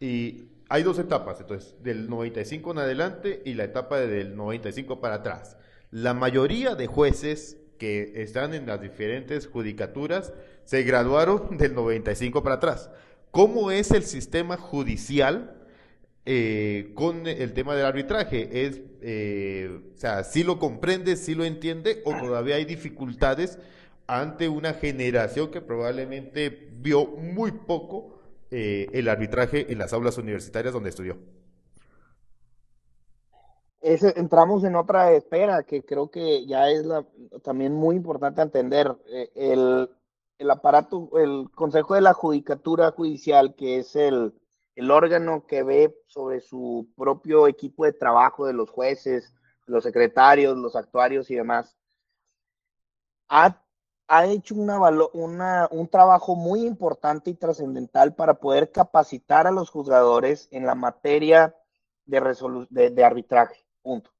y 0.00 0.44
hay 0.70 0.82
dos 0.82 0.98
etapas, 0.98 1.40
entonces, 1.40 1.74
del 1.82 2.08
95 2.08 2.70
en 2.70 2.78
adelante 2.78 3.42
y 3.44 3.52
la 3.52 3.64
etapa 3.64 3.98
del 3.98 4.34
95 4.34 5.00
para 5.00 5.16
atrás. 5.16 5.58
La 5.90 6.14
mayoría 6.14 6.74
de 6.74 6.86
jueces 6.86 7.58
que 7.76 8.22
están 8.22 8.54
en 8.54 8.66
las 8.66 8.80
diferentes 8.80 9.46
judicaturas 9.46 10.32
se 10.64 10.82
graduaron 10.84 11.56
del 11.58 11.74
95 11.74 12.42
para 12.42 12.56
atrás. 12.56 12.90
¿Cómo 13.30 13.70
es 13.70 13.90
el 13.90 14.04
sistema 14.04 14.56
judicial 14.56 15.57
eh, 16.30 16.92
con 16.94 17.26
el 17.26 17.54
tema 17.54 17.74
del 17.74 17.86
arbitraje? 17.86 18.66
¿Es, 18.66 18.82
eh, 19.00 19.80
o 19.94 19.98
sea, 19.98 20.24
si 20.24 20.44
lo 20.44 20.58
comprende, 20.58 21.16
si 21.16 21.34
lo 21.34 21.42
entiende 21.42 22.02
o 22.04 22.12
todavía 22.12 22.56
hay 22.56 22.66
dificultades 22.66 23.58
ante 24.06 24.46
una 24.50 24.74
generación 24.74 25.50
que 25.50 25.62
probablemente 25.62 26.50
vio 26.50 27.06
muy 27.06 27.52
poco 27.52 28.18
eh, 28.50 28.88
el 28.92 29.08
arbitraje 29.08 29.72
en 29.72 29.78
las 29.78 29.94
aulas 29.94 30.18
universitarias 30.18 30.74
donde 30.74 30.90
estudió? 30.90 31.16
entramos 33.80 34.64
en 34.64 34.76
otra 34.76 35.12
espera 35.12 35.62
que 35.62 35.82
creo 35.82 36.10
que 36.10 36.44
ya 36.44 36.68
es 36.68 36.84
la, 36.84 37.06
también 37.42 37.72
muy 37.72 37.96
importante 37.96 38.42
entender. 38.42 38.94
Eh, 39.06 39.30
el, 39.34 39.88
el, 40.38 40.50
aparato, 40.50 41.08
el 41.18 41.48
Consejo 41.54 41.94
de 41.94 42.02
la 42.02 42.12
Judicatura 42.12 42.90
Judicial, 42.90 43.54
que 43.54 43.78
es 43.78 43.96
el, 43.96 44.34
el 44.78 44.92
órgano 44.92 45.44
que 45.44 45.64
ve 45.64 45.92
sobre 46.06 46.40
su 46.40 46.88
propio 46.96 47.48
equipo 47.48 47.84
de 47.84 47.92
trabajo 47.92 48.46
de 48.46 48.52
los 48.52 48.70
jueces, 48.70 49.34
los 49.66 49.82
secretarios, 49.82 50.56
los 50.56 50.76
actuarios 50.76 51.32
y 51.32 51.34
demás, 51.34 51.76
ha, 53.28 53.60
ha 54.06 54.26
hecho 54.26 54.54
una, 54.54 54.78
una, 55.14 55.68
un 55.72 55.88
trabajo 55.88 56.36
muy 56.36 56.64
importante 56.64 57.28
y 57.30 57.34
trascendental 57.34 58.14
para 58.14 58.34
poder 58.34 58.70
capacitar 58.70 59.48
a 59.48 59.50
los 59.50 59.68
juzgadores 59.68 60.46
en 60.52 60.64
la 60.64 60.76
materia 60.76 61.56
de, 62.04 62.20
de, 62.70 63.04
arbitraje. 63.04 63.66
Punto. 63.82 64.12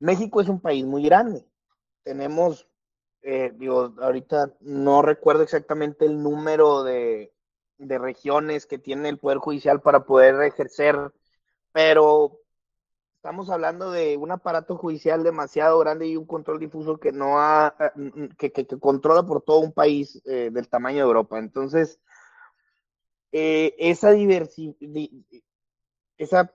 México 0.00 0.40
es 0.40 0.48
un 0.48 0.58
país 0.58 0.84
muy 0.84 1.04
grande. 1.04 1.46
Tenemos, 2.02 2.68
eh, 3.22 3.52
digo, 3.54 3.94
ahorita 4.00 4.52
no 4.58 5.00
recuerdo 5.00 5.44
exactamente 5.44 6.06
el 6.06 6.20
número 6.20 6.82
de, 6.82 7.31
de 7.86 7.98
regiones 7.98 8.66
que 8.66 8.78
tiene 8.78 9.08
el 9.08 9.18
Poder 9.18 9.38
Judicial 9.38 9.80
para 9.80 10.04
poder 10.04 10.42
ejercer, 10.42 11.12
pero 11.72 12.40
estamos 13.16 13.50
hablando 13.50 13.90
de 13.90 14.16
un 14.16 14.30
aparato 14.30 14.76
judicial 14.76 15.22
demasiado 15.22 15.78
grande 15.78 16.06
y 16.08 16.16
un 16.16 16.26
control 16.26 16.58
difuso 16.58 16.98
que 16.98 17.12
no 17.12 17.40
ha, 17.40 17.74
eh, 17.78 18.28
que, 18.38 18.52
que, 18.52 18.66
controla 18.66 19.24
por 19.24 19.42
todo 19.42 19.60
un 19.60 19.72
país 19.72 20.20
eh, 20.24 20.50
del 20.52 20.68
tamaño 20.68 20.98
de 20.98 21.04
Europa. 21.04 21.38
Entonces, 21.38 22.00
esa 23.32 24.10
diversidad, 24.10 24.74
esa 26.18 26.54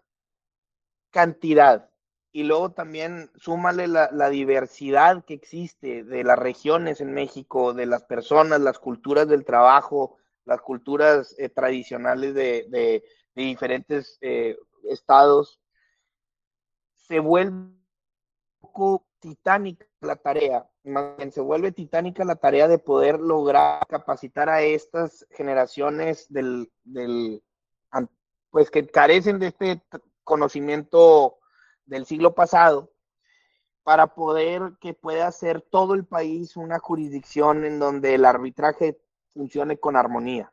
cantidad. 1.11 1.89
Y 2.31 2.43
luego 2.43 2.71
también 2.71 3.31
súmale 3.35 3.87
la, 3.87 4.29
diversidad 4.29 5.25
que 5.25 5.33
existe 5.33 6.03
de 6.03 6.23
las 6.23 6.37
regiones 6.37 7.01
en 7.01 7.13
México, 7.13 7.73
de 7.73 7.87
las 7.87 8.03
personas, 8.03 8.61
las 8.61 8.77
culturas 8.77 9.27
del 9.27 9.43
trabajo, 9.43 10.17
las 10.47 10.61
culturas 10.61 11.35
eh, 11.37 11.49
tradicionales 11.49 12.33
de, 12.33 13.03
diferentes 13.35 14.17
eh, 14.21 14.57
estados. 14.89 15.61
Se 16.95 17.19
vuelve 17.19 17.51
un 17.51 17.85
poco 18.59 19.05
titánica 19.19 19.85
la 20.01 20.15
tarea, 20.15 20.67
más 20.83 21.17
bien 21.17 21.31
se 21.31 21.41
vuelve 21.41 21.71
titánica 21.71 22.23
la 22.23 22.35
tarea 22.35 22.67
de 22.67 22.79
poder 22.79 23.19
lograr 23.19 23.85
capacitar 23.87 24.49
a 24.49 24.61
estas 24.61 25.27
generaciones 25.31 26.31
del, 26.31 26.71
del 26.83 27.43
pues 28.49 28.71
que 28.71 28.87
carecen 28.87 29.39
de 29.39 29.47
este 29.47 29.83
conocimiento 30.23 31.37
del 31.85 32.05
siglo 32.05 32.33
pasado 32.33 32.91
para 33.83 34.07
poder 34.07 34.73
que 34.81 34.93
pueda 34.93 35.31
ser 35.31 35.61
todo 35.61 35.93
el 35.93 36.05
país 36.05 36.57
una 36.57 36.79
jurisdicción 36.79 37.65
en 37.65 37.79
donde 37.79 38.15
el 38.15 38.25
arbitraje 38.25 38.99
funcione 39.37 39.77
con 39.77 39.95
armonía. 39.95 40.51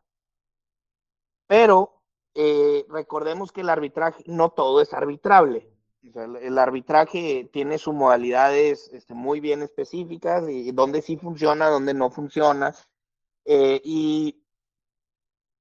Pero 1.47 2.03
eh, 2.35 2.85
recordemos 2.89 3.51
que 3.51 3.63
el 3.63 3.71
arbitraje, 3.71 4.23
no 4.27 4.51
todo 4.51 4.81
es 4.81 4.93
arbitrable. 4.93 5.71
el, 6.03 6.59
arbitraje 6.59 7.49
tiene 7.53 7.79
sus 7.79 7.95
modalidades 7.95 8.91
este, 8.93 9.15
muy 9.15 9.41
bien 9.41 9.63
específicas 9.63 10.49
y 10.49 10.73
donde 10.73 11.01
sí 11.01 11.17
funciona, 11.17 11.69
donde 11.69 11.95
no 11.95 12.11
funciona. 12.11 12.75
Eh, 13.47 13.81
y 13.85 14.43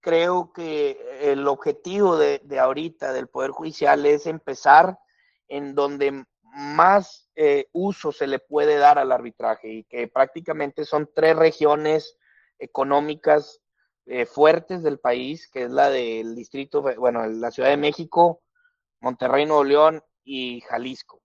creo 0.02 0.52
que 0.52 1.00
el 1.22 1.48
objetivo 1.48 2.18
de, 2.18 2.42
ahorita 2.60 3.14
del 3.14 3.28
Poder 3.28 3.52
Judicial 3.52 4.06
es 4.06 4.28
empezar 4.28 5.00
en 5.48 5.76
donde 5.76 6.26
más 6.42 7.30
eh, 7.36 7.68
uso 7.72 8.12
se 8.12 8.28
le 8.28 8.40
puede 8.40 8.78
dar 8.78 9.00
al 9.00 9.12
arbitraje 9.12 9.70
y 9.70 9.84
que 9.86 10.08
prácticamente 10.08 10.86
son 10.86 11.10
tres 11.16 11.36
regiones 11.36 12.18
económicas 12.64 13.62
eh, 14.06 14.26
fuertes 14.26 14.84
del 14.84 15.00
país, 15.00 15.50
que 15.50 15.64
es 15.64 15.72
la 15.72 15.90
del 15.90 16.36
distrito, 16.36 16.82
bueno, 16.98 17.26
la 17.28 17.52
Ciudad 17.52 17.70
de 17.70 17.78
México, 17.78 18.42
Monterrey, 19.00 19.46
Nuevo 19.46 19.64
León 19.64 20.04
y 20.24 20.62
Jalisco. 20.62 21.22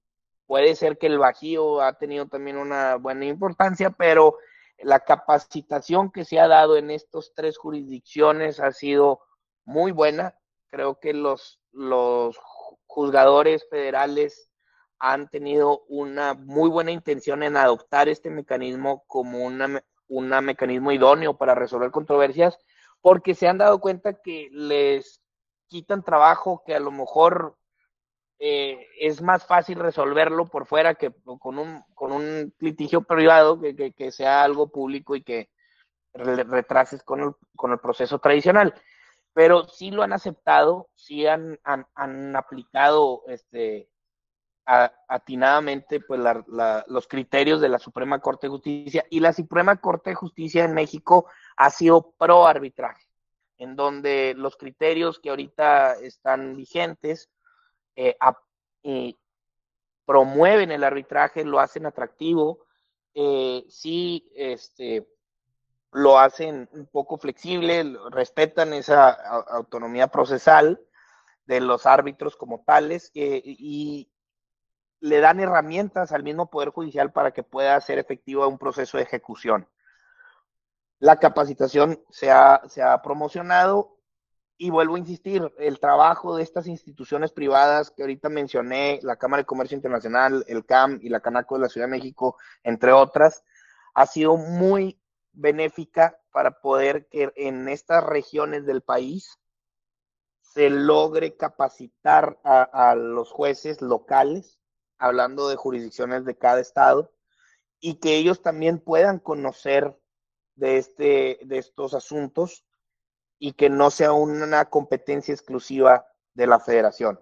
Puede 0.46 0.74
ser 0.76 0.98
que 0.98 1.08
el 1.08 1.18
Bajío 1.18 1.80
ha 1.80 1.94
tenido 1.94 2.26
también 2.26 2.56
una 2.56 2.96
buena 2.96 3.26
importancia, 3.26 3.90
pero 3.90 4.38
la 4.78 5.00
capacitación 5.00 6.10
que 6.10 6.24
se 6.24 6.38
ha 6.38 6.48
dado 6.48 6.76
en 6.76 6.90
estas 6.90 7.32
tres 7.34 7.58
jurisdicciones 7.58 8.60
ha 8.60 8.72
sido 8.72 9.20
muy 9.64 9.92
buena. 9.92 10.38
Creo 10.68 10.98
que 11.00 11.12
los, 11.12 11.60
los 11.72 12.38
juzgadores 12.86 13.66
federales 13.68 14.50
han 15.00 15.28
tenido 15.28 15.84
una 15.88 16.34
muy 16.34 16.70
buena 16.70 16.90
intención 16.90 17.42
en 17.42 17.56
adoptar 17.56 18.08
este 18.08 18.30
mecanismo 18.30 19.04
como 19.06 19.44
una, 19.44 19.84
un 20.08 20.28
mecanismo 20.44 20.92
idóneo 20.92 21.36
para 21.36 21.54
resolver 21.54 21.90
controversias, 21.90 22.58
porque 23.00 23.34
se 23.34 23.48
han 23.48 23.58
dado 23.58 23.80
cuenta 23.80 24.14
que 24.14 24.48
les 24.50 25.22
quitan 25.68 26.02
trabajo 26.02 26.62
que 26.66 26.74
a 26.74 26.80
lo 26.80 26.90
mejor 26.90 27.56
eh, 28.40 28.86
es 29.00 29.20
más 29.20 29.44
fácil 29.46 29.78
resolverlo 29.78 30.46
por 30.46 30.66
fuera 30.66 30.94
que 30.94 31.12
con 31.40 31.58
un, 31.58 31.82
con 31.94 32.12
un 32.12 32.54
litigio 32.60 33.02
privado 33.02 33.60
que, 33.60 33.92
que, 33.92 34.12
sea 34.12 34.44
algo 34.44 34.70
público 34.70 35.16
y 35.16 35.22
que 35.22 35.50
retrases 36.14 37.02
con 37.02 37.20
el, 37.20 37.32
con 37.56 37.72
el 37.72 37.78
proceso 37.78 38.18
tradicional. 38.18 38.74
Pero 39.34 39.64
sí 39.64 39.90
lo 39.90 40.02
han 40.02 40.12
aceptado, 40.12 40.88
sí 40.94 41.26
han, 41.26 41.58
han, 41.64 41.86
han 41.94 42.34
aplicado 42.34 43.22
este, 43.26 43.88
atinadamente 44.68 46.00
pues, 46.00 46.20
la, 46.20 46.84
los 46.88 47.08
criterios 47.08 47.60
de 47.60 47.70
la 47.70 47.78
Suprema 47.78 48.20
Corte 48.20 48.46
de 48.46 48.50
Justicia 48.50 49.06
y 49.08 49.20
la 49.20 49.32
Suprema 49.32 49.80
Corte 49.80 50.10
de 50.10 50.16
Justicia 50.16 50.64
en 50.64 50.74
México 50.74 51.26
ha 51.56 51.70
sido 51.70 52.12
pro 52.18 52.46
arbitraje, 52.46 53.06
en 53.56 53.76
donde 53.76 54.34
los 54.36 54.56
criterios 54.56 55.20
que 55.20 55.30
ahorita 55.30 55.94
están 55.94 56.54
vigentes 56.54 57.30
eh, 57.96 58.16
promueven 60.04 60.70
el 60.70 60.84
arbitraje, 60.84 61.44
lo 61.44 61.60
hacen 61.60 61.86
atractivo, 61.86 62.66
eh, 63.14 63.64
sí 63.68 64.30
este, 64.34 65.08
lo 65.92 66.18
hacen 66.18 66.68
un 66.72 66.86
poco 66.86 67.16
flexible, 67.16 67.96
respetan 68.10 68.74
esa 68.74 69.10
autonomía 69.10 70.08
procesal 70.08 70.78
de 71.46 71.60
los 71.60 71.86
árbitros 71.86 72.36
como 72.36 72.62
tales 72.66 73.10
eh, 73.14 73.40
y 73.44 74.10
le 75.00 75.20
dan 75.20 75.40
herramientas 75.40 76.12
al 76.12 76.22
mismo 76.22 76.50
Poder 76.50 76.70
Judicial 76.70 77.12
para 77.12 77.32
que 77.32 77.42
pueda 77.42 77.80
ser 77.80 77.98
efectivo 77.98 78.46
un 78.48 78.58
proceso 78.58 78.96
de 78.96 79.04
ejecución. 79.04 79.68
La 80.98 81.16
capacitación 81.16 82.02
se 82.10 82.30
ha, 82.30 82.62
se 82.68 82.82
ha 82.82 83.00
promocionado 83.02 83.98
y 84.60 84.70
vuelvo 84.70 84.96
a 84.96 84.98
insistir, 84.98 85.54
el 85.58 85.78
trabajo 85.78 86.36
de 86.36 86.42
estas 86.42 86.66
instituciones 86.66 87.30
privadas 87.30 87.92
que 87.92 88.02
ahorita 88.02 88.28
mencioné, 88.28 88.98
la 89.02 89.14
Cámara 89.14 89.42
de 89.42 89.46
Comercio 89.46 89.76
Internacional, 89.76 90.44
el 90.48 90.66
CAM 90.66 90.98
y 91.00 91.08
la 91.08 91.20
Canaco 91.20 91.54
de 91.54 91.60
la 91.62 91.68
Ciudad 91.68 91.86
de 91.86 91.92
México, 91.92 92.36
entre 92.64 92.90
otras, 92.90 93.44
ha 93.94 94.06
sido 94.06 94.36
muy 94.36 95.00
benéfica 95.32 96.18
para 96.32 96.60
poder 96.60 97.06
que 97.06 97.32
en 97.36 97.68
estas 97.68 98.02
regiones 98.02 98.66
del 98.66 98.82
país 98.82 99.38
se 100.40 100.70
logre 100.70 101.36
capacitar 101.36 102.40
a, 102.42 102.62
a 102.62 102.96
los 102.96 103.30
jueces 103.30 103.80
locales, 103.80 104.58
hablando 104.98 105.48
de 105.48 105.56
jurisdicciones 105.56 106.24
de 106.24 106.36
cada 106.36 106.60
estado, 106.60 107.12
y 107.80 107.94
que 107.94 108.16
ellos 108.16 108.42
también 108.42 108.80
puedan 108.80 109.18
conocer 109.18 109.96
de, 110.56 110.78
este, 110.78 111.38
de 111.44 111.58
estos 111.58 111.94
asuntos 111.94 112.64
y 113.38 113.52
que 113.52 113.70
no 113.70 113.90
sea 113.90 114.12
una 114.12 114.64
competencia 114.64 115.32
exclusiva 115.32 116.06
de 116.34 116.46
la 116.46 116.58
federación. 116.58 117.20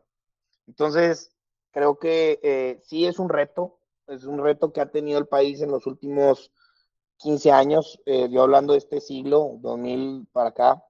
Entonces, 0.67 1.37
creo 1.71 1.99
que 1.99 2.41
eh, 2.43 2.81
sí 2.85 3.07
es 3.07 3.19
un 3.19 3.29
reto, 3.29 3.81
es 4.07 4.25
un 4.25 4.43
reto 4.43 4.73
que 4.73 4.81
ha 4.81 4.91
tenido 4.91 5.19
el 5.19 5.29
país 5.29 5.61
en 5.61 5.71
los 5.71 5.87
últimos 5.87 6.53
15 7.19 7.53
años, 7.53 8.01
eh, 8.07 8.29
yo 8.31 8.43
hablando 8.43 8.73
de 8.73 8.79
este 8.79 9.01
siglo, 9.01 9.57
2000 9.61 10.27
para 10.33 10.51
acá, 10.51 10.83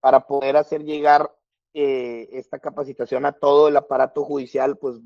para 0.00 0.26
poder 0.26 0.56
hacer 0.56 0.82
llegar 0.82 1.34
eh, 1.74 2.28
esta 2.32 2.58
capacitación 2.58 3.26
a 3.26 3.32
todo 3.32 3.68
el 3.68 3.76
aparato 3.76 4.24
judicial, 4.24 4.78
pues 4.78 4.96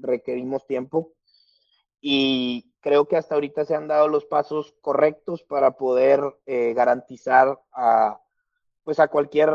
requerimos 0.00 0.66
tiempo 0.66 1.12
y 2.00 2.72
creo 2.80 3.06
que 3.06 3.16
hasta 3.16 3.34
ahorita 3.34 3.64
se 3.64 3.74
han 3.74 3.88
dado 3.88 4.08
los 4.08 4.24
pasos 4.24 4.74
correctos 4.80 5.42
para 5.42 5.72
poder 5.72 6.20
eh, 6.46 6.72
garantizar 6.74 7.60
a, 7.72 8.20
pues 8.84 8.98
a 9.00 9.08
cualquier 9.08 9.50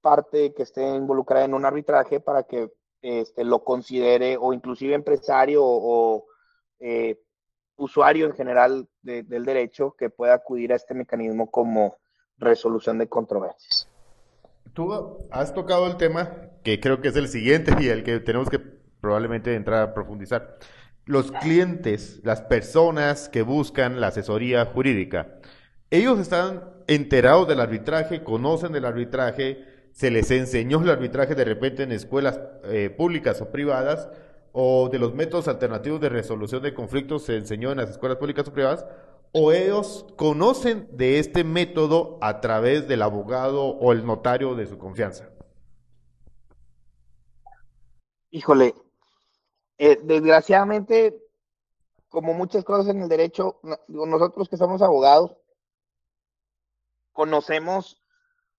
parte 0.00 0.52
que 0.54 0.62
esté 0.62 0.86
involucrada 0.94 1.44
en 1.44 1.54
un 1.54 1.64
arbitraje 1.64 2.20
para 2.20 2.44
que 2.44 2.70
este, 3.02 3.44
lo 3.44 3.64
considere 3.64 4.36
o 4.38 4.52
inclusive 4.52 4.94
empresario 4.94 5.62
o, 5.64 6.26
eh, 6.78 7.20
usuario 7.76 8.26
en 8.26 8.34
general 8.34 8.88
del 9.02 9.44
derecho 9.44 9.96
que 9.98 10.08
pueda 10.08 10.34
acudir 10.34 10.72
a 10.72 10.76
este 10.76 10.94
mecanismo 10.94 11.50
como 11.50 11.96
resolución 12.38 12.98
de 12.98 13.08
controversias. 13.08 13.88
Tú 14.74 14.92
has 15.30 15.52
tocado 15.54 15.86
el 15.86 15.96
tema 15.96 16.50
que 16.62 16.80
creo 16.80 17.00
que 17.00 17.08
es 17.08 17.16
el 17.16 17.28
siguiente 17.28 17.72
y 17.80 17.88
el 17.88 18.04
que 18.04 18.20
tenemos 18.20 18.48
que 18.48 18.58
probablemente 19.04 19.54
entrar 19.54 19.82
a 19.82 19.92
profundizar 19.92 20.56
los 21.04 21.30
clientes, 21.30 22.22
las 22.24 22.40
personas 22.40 23.28
que 23.28 23.42
buscan 23.42 24.00
la 24.00 24.06
asesoría 24.06 24.64
jurídica, 24.64 25.40
ellos 25.90 26.18
están 26.18 26.64
enterados 26.86 27.46
del 27.46 27.60
arbitraje, 27.60 28.24
conocen 28.24 28.72
del 28.72 28.86
arbitraje, 28.86 29.62
se 29.92 30.10
les 30.10 30.30
enseñó 30.30 30.82
el 30.82 30.88
arbitraje 30.88 31.34
de 31.34 31.44
repente 31.44 31.82
en 31.82 31.92
escuelas 31.92 32.40
eh, 32.64 32.88
públicas 32.88 33.42
o 33.42 33.52
privadas, 33.52 34.08
o 34.52 34.88
de 34.88 34.98
los 34.98 35.14
métodos 35.14 35.48
alternativos 35.48 36.00
de 36.00 36.08
resolución 36.08 36.62
de 36.62 36.72
conflictos 36.72 37.24
se 37.24 37.36
enseñó 37.36 37.72
en 37.72 37.78
las 37.78 37.90
escuelas 37.90 38.16
públicas 38.16 38.48
o 38.48 38.54
privadas, 38.54 38.86
o 39.32 39.52
ellos 39.52 40.06
conocen 40.16 40.88
de 40.92 41.18
este 41.18 41.44
método 41.44 42.18
a 42.22 42.40
través 42.40 42.88
del 42.88 43.02
abogado 43.02 43.66
o 43.66 43.92
el 43.92 44.06
notario 44.06 44.54
de 44.54 44.66
su 44.66 44.78
confianza. 44.78 45.28
Híjole, 48.30 48.74
eh, 49.78 49.98
desgraciadamente, 50.02 51.16
como 52.08 52.34
muchas 52.34 52.64
cosas 52.64 52.88
en 52.88 53.02
el 53.02 53.08
derecho, 53.08 53.60
nosotros 53.88 54.48
que 54.48 54.56
somos 54.56 54.82
abogados, 54.82 55.36
conocemos 57.12 58.00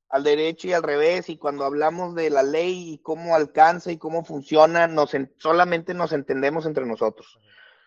al 0.09 0.23
derecho 0.23 0.67
y 0.67 0.73
al 0.73 0.83
revés, 0.83 1.29
y 1.29 1.37
cuando 1.37 1.65
hablamos 1.65 2.15
de 2.15 2.29
la 2.29 2.43
ley 2.43 2.93
y 2.93 2.97
cómo 2.99 3.35
alcanza 3.35 3.91
y 3.91 3.97
cómo 3.97 4.23
funciona, 4.23 4.87
nos 4.87 5.11
solamente 5.37 5.93
nos 5.93 6.11
entendemos 6.13 6.65
entre 6.65 6.85
nosotros. 6.85 7.39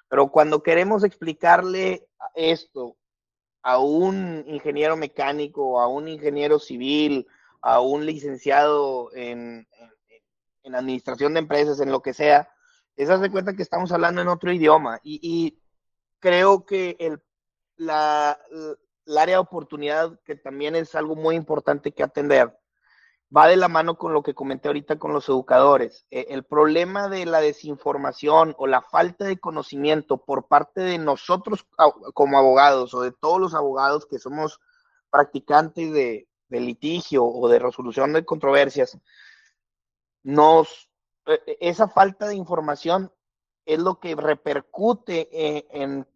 Pero 0.08 0.30
cuando 0.30 0.62
queremos 0.62 1.04
explicarle 1.04 2.08
esto 2.34 2.96
a 3.62 3.78
un 3.78 4.44
ingeniero 4.46 4.96
mecánico, 4.96 5.80
a 5.80 5.88
un 5.88 6.08
ingeniero 6.08 6.58
civil, 6.58 7.26
a 7.60 7.80
un 7.80 8.06
licenciado 8.06 9.10
en, 9.14 9.68
en 10.62 10.74
administración 10.74 11.34
de 11.34 11.40
empresas, 11.40 11.80
en 11.80 11.92
lo 11.92 12.00
que 12.02 12.14
sea, 12.14 12.50
es 12.98 13.08
hace 13.10 13.30
cuenta 13.30 13.54
que 13.54 13.62
estamos 13.62 13.92
hablando 13.92 14.20
en 14.20 14.28
otro 14.28 14.52
idioma 14.52 15.00
y, 15.02 15.58
creo 16.20 16.66
que 16.66 16.96
el, 16.98 17.22
la, 17.76 18.40
área 19.06 19.36
de 19.36 19.38
oportunidad, 19.38 20.18
que 20.24 20.34
también 20.34 20.74
es 20.74 20.96
algo 20.96 21.14
muy 21.14 21.36
importante 21.36 21.92
que 21.92 22.02
atender, 22.02 22.58
va 23.34 23.46
de 23.46 23.56
la 23.56 23.68
mano 23.68 23.96
con 23.96 24.12
lo 24.12 24.24
que 24.24 24.34
comenté 24.34 24.66
ahorita 24.68 24.98
con 24.98 25.12
los 25.12 25.28
educadores. 25.28 26.06
E, 26.10 26.26
el 26.30 26.44
problema 26.44 27.08
de 27.08 27.24
la 27.24 27.40
desinformación 27.40 28.56
o 28.58 28.66
la 28.66 28.82
falta 28.82 29.26
de 29.26 29.38
conocimiento 29.38 30.24
por 30.24 30.48
parte 30.48 30.80
de 30.80 30.98
nosotros 30.98 31.66
como 32.14 32.36
abogados 32.36 32.94
o 32.94 33.02
de 33.02 33.12
todos 33.12 33.40
los 33.40 33.54
abogados 33.54 34.06
que 34.06 34.18
somos 34.18 34.58
practicantes 35.08 35.92
de, 35.92 36.28
litigio 36.50 37.24
o 37.24 37.48
de 37.48 37.60
resolución 37.60 38.12
de 38.12 38.24
controversias, 38.24 38.98
nos 40.24 40.87
esa 41.60 41.88
falta 41.88 42.26
de 42.26 42.34
información 42.34 43.12
es 43.66 43.78
lo 43.78 44.00
que 44.00 44.14
repercute 44.14 45.28
eh, 45.32 45.66
en, 45.70 46.06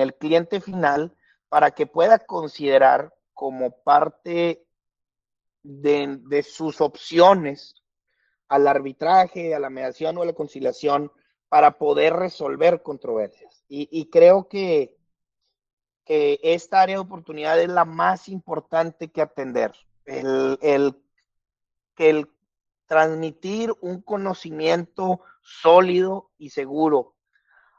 el 0.00 0.14
cliente 0.14 0.60
final 0.60 1.16
para 1.48 1.70
que 1.70 1.86
pueda 1.86 2.18
considerar 2.18 3.14
como 3.32 3.70
parte 3.82 4.66
de, 5.62 6.42
sus 6.42 6.80
opciones 6.80 7.82
al 8.48 8.68
arbitraje, 8.68 9.54
a 9.54 9.58
la 9.58 9.70
mediación 9.70 10.18
o 10.18 10.22
a 10.22 10.26
la 10.26 10.34
conciliación 10.34 11.10
para 11.48 11.78
poder 11.78 12.14
resolver 12.14 12.82
controversias. 12.82 13.64
Y, 13.68 14.10
creo 14.10 14.48
que, 14.48 14.98
esta 16.06 16.82
área 16.82 16.96
de 16.96 17.02
oportunidad 17.02 17.58
es 17.60 17.68
la 17.68 17.86
más 17.86 18.28
importante 18.28 19.10
que 19.10 19.22
atender. 19.22 19.72
El, 20.04 20.58
el 20.60 22.28
transmitir 22.92 23.72
un 23.80 24.02
conocimiento 24.02 25.22
sólido 25.40 26.30
y 26.36 26.50
seguro 26.50 27.14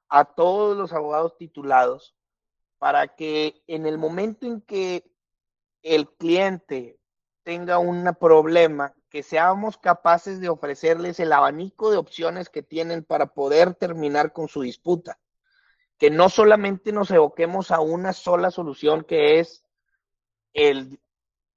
a 0.09 0.25
todos 0.25 0.75
los 0.75 0.91
abogados 0.91 1.37
titulados 1.37 2.15
para 2.79 3.09
que 3.09 3.61
en 3.67 3.85
el 3.85 3.99
momento 3.99 4.47
en 4.47 4.61
que 4.61 5.07
el 5.83 6.09
cliente 6.09 6.99
tenga 7.43 7.77
un 7.77 8.11
problema, 8.19 8.95
que 9.11 9.21
seamos 9.21 9.77
capaces 9.77 10.41
de 10.41 10.49
ofrecerles 10.49 11.19
el 11.19 11.31
abanico 11.31 11.91
de 11.91 11.97
opciones 11.97 12.49
que 12.49 12.63
tienen 12.63 13.03
para 13.03 13.27
poder 13.35 13.75
terminar 13.75 14.33
con 14.33 14.47
su 14.47 14.61
disputa. 14.61 15.19
Que 15.99 16.09
no 16.09 16.27
solamente 16.27 16.91
nos 16.91 17.11
evoquemos 17.11 17.69
a 17.69 17.81
una 17.81 18.13
sola 18.13 18.49
solución 18.49 19.03
que 19.03 19.39
es 19.39 19.63
el 20.53 20.99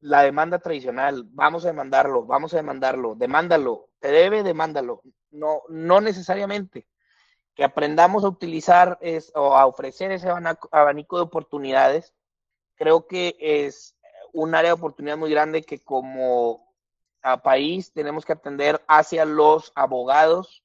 la 0.00 0.22
demanda 0.22 0.58
tradicional, 0.58 1.24
vamos 1.30 1.64
a 1.64 1.68
demandarlo, 1.68 2.24
vamos 2.24 2.52
a 2.54 2.58
demandarlo, 2.58 3.14
demándalo, 3.14 3.88
te 3.98 4.08
debe, 4.08 4.42
demándalo. 4.42 5.02
No, 5.30 5.62
no 5.68 6.00
necesariamente. 6.00 6.86
Que 7.54 7.64
aprendamos 7.64 8.24
a 8.24 8.28
utilizar 8.28 8.98
es, 9.00 9.32
o 9.34 9.56
a 9.56 9.66
ofrecer 9.66 10.10
ese 10.12 10.28
abanico 10.28 11.16
de 11.16 11.22
oportunidades, 11.22 12.14
creo 12.74 13.06
que 13.06 13.36
es 13.40 13.96
un 14.32 14.54
área 14.54 14.70
de 14.70 14.74
oportunidad 14.74 15.16
muy 15.16 15.30
grande 15.30 15.62
que 15.62 15.82
como 15.82 16.66
país 17.42 17.92
tenemos 17.92 18.24
que 18.24 18.34
atender 18.34 18.80
hacia 18.86 19.24
los 19.24 19.72
abogados 19.74 20.62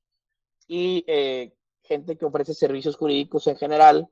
y 0.67 1.03
eh, 1.07 1.55
gente 1.81 2.17
que 2.17 2.25
ofrece 2.25 2.53
servicios 2.53 2.95
jurídicos 2.95 3.47
en 3.47 3.57
general, 3.57 4.07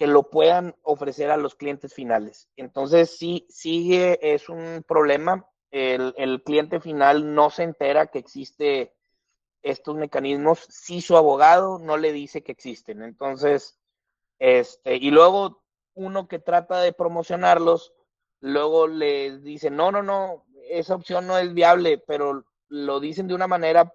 que 0.00 0.06
lo 0.06 0.30
puedan 0.30 0.74
ofrecer 0.82 1.30
a 1.30 1.36
los 1.36 1.54
clientes 1.54 1.92
finales. 1.92 2.48
Entonces, 2.56 3.18
sí, 3.18 3.46
sigue, 3.50 4.18
es 4.32 4.48
un 4.48 4.82
problema. 4.88 5.46
El, 5.70 6.42
cliente 6.42 6.80
final 6.80 7.34
no 7.34 7.50
se 7.50 7.64
entera 7.64 8.06
que 8.06 8.18
existe 8.18 8.94
estos 9.60 9.96
mecanismos 9.96 10.60
si 10.70 11.02
su 11.02 11.18
abogado 11.18 11.78
no 11.78 11.98
le 11.98 12.12
dice 12.12 12.42
que 12.42 12.50
existen. 12.50 13.02
Entonces, 13.02 13.78
este, 14.38 14.96
y 14.96 15.10
luego 15.10 15.62
uno 15.92 16.28
que 16.28 16.38
trata 16.38 16.80
de 16.80 16.94
promocionarlos, 16.94 17.92
luego 18.40 18.86
les 18.86 19.42
dice, 19.42 19.68
no, 19.68 19.92
no, 19.92 20.02
no, 20.02 20.46
esa 20.70 20.94
opción 20.94 21.26
no 21.26 21.36
es 21.36 21.52
viable, 21.52 21.98
pero 21.98 22.46
lo 22.68 23.00
dicen 23.00 23.28
de 23.28 23.34
una 23.34 23.48
manera 23.48 23.92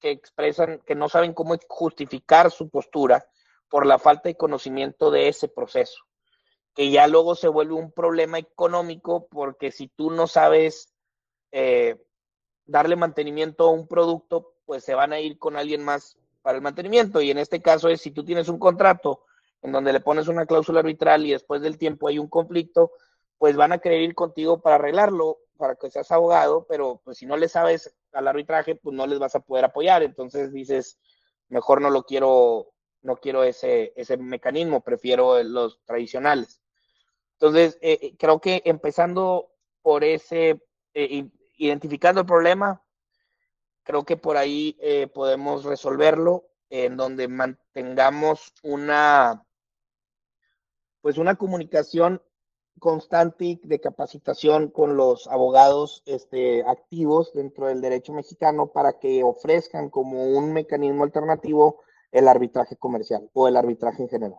que 0.00 0.10
expresan 0.10 0.80
que 0.84 0.96
no 0.96 1.08
saben 1.08 1.32
cómo 1.32 1.54
justificar 1.68 2.50
su 2.50 2.68
postura 2.68 3.24
por 3.72 3.86
la 3.86 3.98
falta 3.98 4.28
de 4.28 4.36
conocimiento 4.36 5.10
de 5.10 5.28
ese 5.28 5.48
proceso, 5.48 6.04
que 6.74 6.90
ya 6.90 7.06
luego 7.06 7.34
se 7.34 7.48
vuelve 7.48 7.72
un 7.72 7.90
problema 7.90 8.38
económico 8.38 9.28
porque 9.28 9.72
si 9.72 9.88
tú 9.88 10.10
no 10.10 10.26
sabes 10.26 10.92
eh, 11.52 11.96
darle 12.66 12.96
mantenimiento 12.96 13.64
a 13.64 13.70
un 13.70 13.88
producto, 13.88 14.56
pues 14.66 14.84
se 14.84 14.94
van 14.94 15.14
a 15.14 15.20
ir 15.20 15.38
con 15.38 15.56
alguien 15.56 15.82
más 15.82 16.18
para 16.42 16.56
el 16.56 16.62
mantenimiento. 16.62 17.22
Y 17.22 17.30
en 17.30 17.38
este 17.38 17.62
caso 17.62 17.88
es 17.88 18.02
si 18.02 18.10
tú 18.10 18.26
tienes 18.26 18.50
un 18.50 18.58
contrato 18.58 19.24
en 19.62 19.72
donde 19.72 19.94
le 19.94 20.00
pones 20.00 20.28
una 20.28 20.44
cláusula 20.44 20.80
arbitral 20.80 21.24
y 21.24 21.32
después 21.32 21.62
del 21.62 21.78
tiempo 21.78 22.08
hay 22.08 22.18
un 22.18 22.28
conflicto, 22.28 22.92
pues 23.38 23.56
van 23.56 23.72
a 23.72 23.78
querer 23.78 24.02
ir 24.02 24.14
contigo 24.14 24.60
para 24.60 24.76
arreglarlo 24.76 25.38
para 25.56 25.76
que 25.76 25.90
seas 25.90 26.12
abogado, 26.12 26.66
pero 26.68 27.00
pues 27.04 27.16
si 27.16 27.24
no 27.24 27.38
le 27.38 27.48
sabes 27.48 27.96
al 28.12 28.28
arbitraje, 28.28 28.74
pues 28.74 28.94
no 28.94 29.06
les 29.06 29.18
vas 29.18 29.34
a 29.34 29.40
poder 29.40 29.64
apoyar. 29.64 30.02
Entonces 30.02 30.52
dices, 30.52 30.98
mejor 31.48 31.80
no 31.80 31.88
lo 31.88 32.02
quiero, 32.02 32.74
no 33.02 33.16
quiero 33.16 33.44
ese, 33.44 33.92
ese 33.96 34.16
mecanismo, 34.16 34.80
prefiero 34.80 35.42
los 35.42 35.82
tradicionales. 35.84 36.62
Entonces, 37.34 37.76
eh, 37.82 37.98
eh, 38.00 38.16
creo 38.16 38.40
que 38.40 38.62
empezando 38.64 39.52
por 39.82 40.04
ese, 40.04 40.62
eh, 40.94 41.28
identificando 41.56 42.20
el 42.20 42.26
problema, 42.26 42.84
creo 43.82 44.04
que 44.04 44.16
por 44.16 44.36
ahí 44.36 44.78
podemos 45.12 45.64
resolverlo, 45.64 46.48
en 46.70 46.96
donde 46.96 47.26
mantengamos 47.26 48.54
una, 48.62 49.44
pues 51.00 51.18
una 51.18 51.34
comunicación 51.34 52.22
constante 52.78 53.60
de 53.62 53.80
capacitación 53.80 54.68
con 54.68 54.96
los 54.96 55.26
abogados 55.26 56.02
este, 56.06 56.64
activos 56.64 57.32
dentro 57.34 57.66
del 57.66 57.80
derecho 57.80 58.12
mexicano 58.12 58.68
para 58.68 58.98
que 58.98 59.22
ofrezcan 59.22 59.90
como 59.90 60.24
un 60.24 60.52
mecanismo 60.52 61.04
alternativo 61.04 61.82
el 62.12 62.28
arbitraje 62.28 62.76
comercial 62.76 63.28
o 63.32 63.48
el 63.48 63.56
arbitraje 63.56 64.02
en 64.02 64.08
general. 64.08 64.38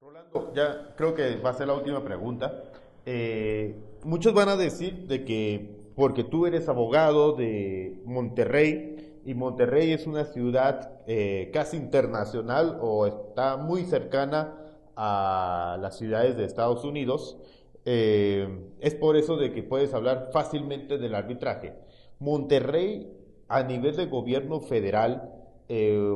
Rolando, 0.00 0.52
ya 0.54 0.94
creo 0.96 1.14
que 1.14 1.36
va 1.36 1.50
a 1.50 1.54
ser 1.54 1.66
la 1.66 1.74
última 1.74 2.04
pregunta. 2.04 2.62
Eh, 3.06 3.74
muchos 4.04 4.34
van 4.34 4.50
a 4.50 4.56
decir 4.56 5.08
de 5.08 5.24
que 5.24 5.80
porque 5.96 6.24
tú 6.24 6.46
eres 6.46 6.68
abogado 6.68 7.32
de 7.32 8.00
Monterrey 8.04 9.20
y 9.24 9.34
Monterrey 9.34 9.92
es 9.92 10.06
una 10.06 10.24
ciudad 10.24 11.00
eh, 11.06 11.50
casi 11.52 11.76
internacional 11.76 12.78
o 12.80 13.06
está 13.06 13.56
muy 13.56 13.84
cercana 13.84 14.56
a 14.96 15.78
las 15.80 15.98
ciudades 15.98 16.36
de 16.36 16.44
Estados 16.44 16.84
Unidos, 16.84 17.38
eh, 17.84 18.48
es 18.80 18.94
por 18.94 19.16
eso 19.16 19.36
de 19.36 19.52
que 19.52 19.62
puedes 19.62 19.94
hablar 19.94 20.30
fácilmente 20.32 20.98
del 20.98 21.14
arbitraje. 21.14 21.74
Monterrey, 22.18 23.10
a 23.48 23.62
nivel 23.62 23.96
de 23.96 24.06
gobierno 24.06 24.60
federal, 24.60 25.39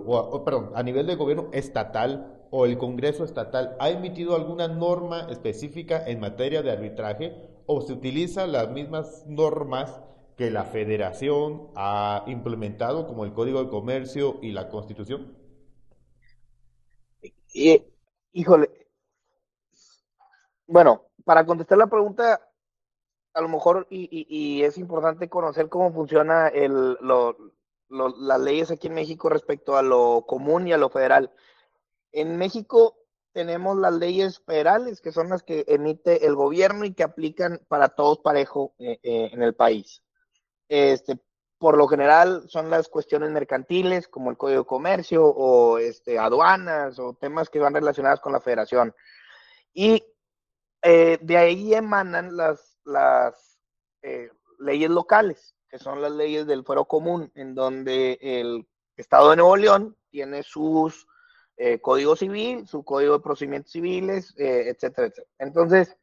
o, 0.06 0.44
perdón, 0.44 0.70
a 0.74 0.82
nivel 0.82 1.06
de 1.06 1.14
gobierno 1.14 1.48
estatal, 1.52 2.44
o 2.50 2.66
el 2.66 2.78
Congreso 2.78 3.24
Estatal 3.24 3.76
ha 3.80 3.90
emitido 3.90 4.36
alguna 4.36 4.68
norma 4.68 5.26
específica 5.28 6.04
en 6.06 6.20
materia 6.20 6.62
de 6.62 6.70
arbitraje 6.70 7.34
o 7.66 7.80
se 7.80 7.92
utilizan 7.92 8.52
las 8.52 8.70
mismas 8.70 9.24
normas 9.26 10.00
que 10.36 10.50
la 10.50 10.64
Federación 10.64 11.68
ha 11.74 12.24
implementado, 12.26 13.06
como 13.06 13.24
el 13.24 13.32
Código 13.32 13.62
de 13.62 13.70
Comercio 13.70 14.38
y 14.42 14.52
la 14.52 14.68
Constitución? 14.68 15.36
híjole, 18.32 18.70
bueno, 20.66 21.02
para 21.24 21.46
contestar 21.46 21.78
la 21.78 21.86
pregunta, 21.86 22.40
a 23.32 23.40
lo 23.40 23.48
mejor, 23.48 23.86
y, 23.90 24.62
es 24.62 24.78
importante 24.78 25.28
conocer 25.28 25.68
cómo 25.68 25.92
funciona 25.92 26.48
el, 26.48 26.96
las 27.94 28.40
leyes 28.40 28.70
aquí 28.70 28.88
en 28.88 28.94
México 28.94 29.28
respecto 29.28 29.76
a 29.76 29.82
lo 29.82 30.24
común 30.26 30.66
y 30.68 30.72
a 30.72 30.78
lo 30.78 30.90
federal. 30.90 31.32
En 32.12 32.36
México 32.36 32.96
tenemos 33.32 33.76
las 33.76 33.92
leyes 33.92 34.40
federales, 34.40 35.00
que 35.00 35.12
son 35.12 35.28
las 35.28 35.42
que 35.42 35.64
emite 35.66 36.26
el 36.26 36.36
gobierno 36.36 36.84
y 36.84 36.94
que 36.94 37.02
aplican 37.02 37.60
para 37.68 37.88
todos 37.88 38.20
parejo 38.20 38.74
eh, 38.78 39.00
eh, 39.02 39.30
en 39.32 39.42
el 39.42 39.54
país. 39.54 40.02
Este, 40.68 41.18
por 41.58 41.76
lo 41.76 41.88
general 41.88 42.44
son 42.48 42.70
las 42.70 42.88
cuestiones 42.88 43.30
mercantiles, 43.30 44.06
como 44.06 44.30
el 44.30 44.36
Código 44.36 44.60
de 44.60 44.66
Comercio 44.66 45.24
o 45.24 45.78
este, 45.78 46.18
aduanas 46.18 46.98
o 47.00 47.14
temas 47.14 47.50
que 47.50 47.58
van 47.58 47.74
relacionados 47.74 48.20
con 48.20 48.32
la 48.32 48.40
federación. 48.40 48.94
Y 49.72 50.04
eh, 50.82 51.18
de 51.20 51.36
ahí 51.36 51.74
emanan 51.74 52.36
las 52.36 53.58
leyes 54.58 54.90
locales, 54.90 55.53
que 55.74 55.80
son 55.80 56.00
las 56.00 56.12
leyes 56.12 56.46
del 56.46 56.62
fuero 56.62 56.84
común, 56.84 57.32
en 57.34 57.56
donde 57.56 58.16
el 58.20 58.64
Estado 58.96 59.30
de 59.30 59.36
Nuevo 59.38 59.56
León 59.56 59.96
tiene 60.08 60.44
sus 60.44 61.08
eh, 61.56 61.80
código 61.80 62.14
civil, 62.14 62.68
su 62.68 62.84
código 62.84 63.14
de 63.14 63.24
procedimientos 63.24 63.72
civiles, 63.72 64.32
eh, 64.38 64.68
etcétera, 64.68 65.08
etcétera. 65.08 65.26
Entonces, 65.40 65.96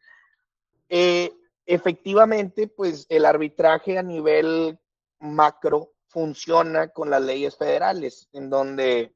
eh, 0.90 1.32
efectivamente, 1.66 2.68
pues 2.68 3.06
el 3.08 3.24
arbitraje 3.24 3.98
a 3.98 4.04
nivel 4.04 4.78
macro 5.22 5.94
funciona 6.10 6.90
con 6.90 7.10
las 7.10 7.22
leyes 7.22 7.56
federales, 7.56 8.28
en 8.34 8.50
donde 8.50 9.16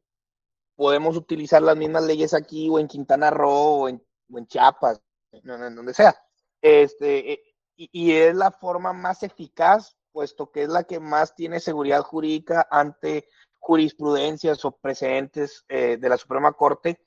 podemos 0.78 1.18
utilizar 1.18 1.62
las 1.64 1.76
mismas 1.76 2.06
leyes 2.06 2.34
aquí 2.34 2.70
o 2.70 2.80
en 2.80 2.88
Quintana 2.88 3.30
Roo 3.30 3.50
o 3.52 3.90
en, 3.90 4.02
Chiapas, 4.48 5.02
en, 5.34 5.76
donde 5.76 5.94
sea. 5.94 6.16
Este, 6.62 7.44
y, 7.76 7.90
y 7.92 8.14
es 8.14 8.34
la 8.34 8.52
forma 8.52 8.94
más 8.94 9.22
eficaz, 9.22 9.98
puesto 10.16 10.50
que 10.50 10.64
es 10.64 10.70
la 10.70 10.86
que 10.86 11.02
más 11.02 11.36
tiene 11.36 11.60
seguridad 11.60 12.02
jurídica 12.02 12.66
ante 12.72 13.28
jurisprudencias 13.60 14.64
o 14.64 14.72
precedentes 14.72 15.66
eh, 15.68 15.98
de 15.98 16.08
la 16.08 16.16
Suprema 16.16 16.54
Corte 16.54 17.06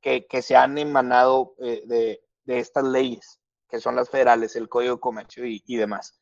que, 0.00 0.26
se 0.42 0.56
han 0.56 0.76
emanado 0.76 1.54
eh, 1.60 1.84
de, 1.86 2.20
estas 2.46 2.82
leyes, 2.82 3.40
que 3.68 3.78
son 3.78 3.94
las 3.94 4.10
federales, 4.10 4.56
el 4.56 4.68
Código 4.68 4.96
de 4.96 5.00
Comercio 5.00 5.44
y, 5.46 5.76
demás. 5.76 6.18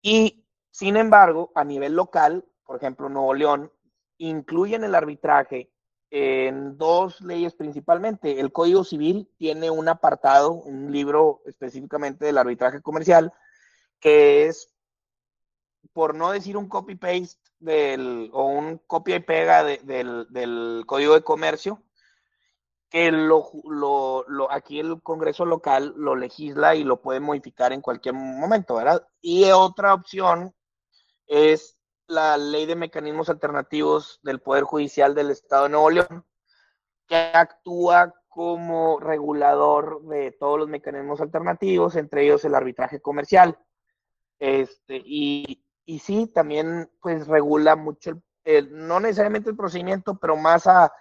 Y, 0.00 0.46
sin 0.70 0.96
embargo, 0.96 1.52
a 1.54 1.62
nivel 1.62 1.92
local, 1.94 2.42
por 2.64 2.76
ejemplo, 2.76 3.10
Nuevo 3.10 3.34
León, 3.34 3.70
incluyen 4.16 4.84
el 4.84 4.94
arbitraje 4.94 5.70
en 6.10 6.78
dos 6.78 7.20
leyes 7.20 7.54
principalmente. 7.54 8.40
El 8.40 8.50
Código 8.50 8.82
Civil 8.82 9.28
tiene 9.36 9.70
un 9.70 9.88
apartado, 9.88 10.52
un 10.52 10.90
libro 10.90 11.42
específicamente 11.44 12.24
del 12.24 12.38
arbitraje 12.38 12.80
comercial, 12.80 13.34
que 13.98 14.46
es, 14.46 14.72
por 15.92 16.14
no 16.14 16.30
decir 16.30 16.56
un 16.56 16.68
copy-paste, 16.68 17.38
o 18.32 18.44
un 18.44 18.78
copia 18.86 19.16
y 19.16 19.20
pega 19.20 19.64
del, 19.64 20.84
código 20.86 21.14
de 21.14 21.22
comercio, 21.22 21.82
que 22.88 23.12
lo, 23.12 23.50
lo, 23.64 24.50
aquí 24.50 24.80
el 24.80 25.00
Congreso 25.02 25.44
local 25.44 25.94
lo 25.96 26.16
legisla 26.16 26.74
y 26.74 26.82
lo 26.82 27.00
puede 27.00 27.20
modificar 27.20 27.72
en 27.72 27.80
cualquier 27.80 28.14
momento, 28.14 28.74
¿verdad? 28.74 29.06
Y 29.20 29.50
otra 29.50 29.94
opción 29.94 30.54
es 31.26 31.78
la 32.08 32.36
ley 32.36 32.66
de 32.66 32.74
mecanismos 32.74 33.28
alternativos 33.28 34.18
del 34.22 34.40
Poder 34.40 34.64
Judicial 34.64 35.14
del 35.14 35.30
Estado 35.30 35.64
de 35.64 35.68
Nuevo 35.70 35.90
León, 35.90 36.26
que 37.06 37.16
actúa 37.16 38.14
como 38.28 38.98
regulador 38.98 40.02
de 40.06 40.32
todos 40.32 40.58
los 40.58 40.68
mecanismos 40.68 41.20
alternativos, 41.20 41.96
entre 41.96 42.24
ellos 42.24 42.44
el 42.44 42.54
arbitraje 42.54 43.00
comercial. 43.00 43.58
Este, 44.38 45.02
y, 45.04 45.64
y 45.90 45.98
sí, 45.98 46.28
también 46.28 46.88
pues 47.02 47.26
regula 47.26 47.74
mucho, 47.74 48.22
el, 48.44 48.86
no 48.86 49.00
necesariamente 49.00 49.50
el 49.50 49.56
procedimiento, 49.56 50.16
pero 50.20 50.36
más 50.36 50.68
a 50.68 50.92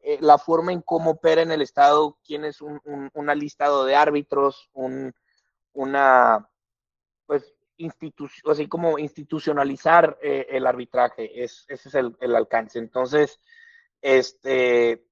eh, 0.00 0.16
la 0.22 0.38
forma 0.38 0.72
en 0.72 0.80
cómo 0.80 1.10
opera 1.10 1.42
en 1.42 1.52
el 1.52 1.60
Estado, 1.60 2.16
quién 2.24 2.46
es 2.46 2.62
un, 2.62 2.80
un 3.12 3.26
listado 3.38 3.84
de 3.84 3.94
árbitros, 3.94 4.70
un, 4.72 5.12
una, 5.74 6.48
pues, 7.26 7.54
institución, 7.76 8.50
así 8.50 8.68
como 8.68 8.98
institucionalizar 8.98 10.16
eh, 10.22 10.46
el 10.48 10.66
arbitraje, 10.66 11.44
es, 11.44 11.66
ese 11.68 11.90
es 11.90 11.94
el, 11.94 12.34
alcance. 12.34 12.78
Entonces, 12.78 13.40
este, 14.00 15.04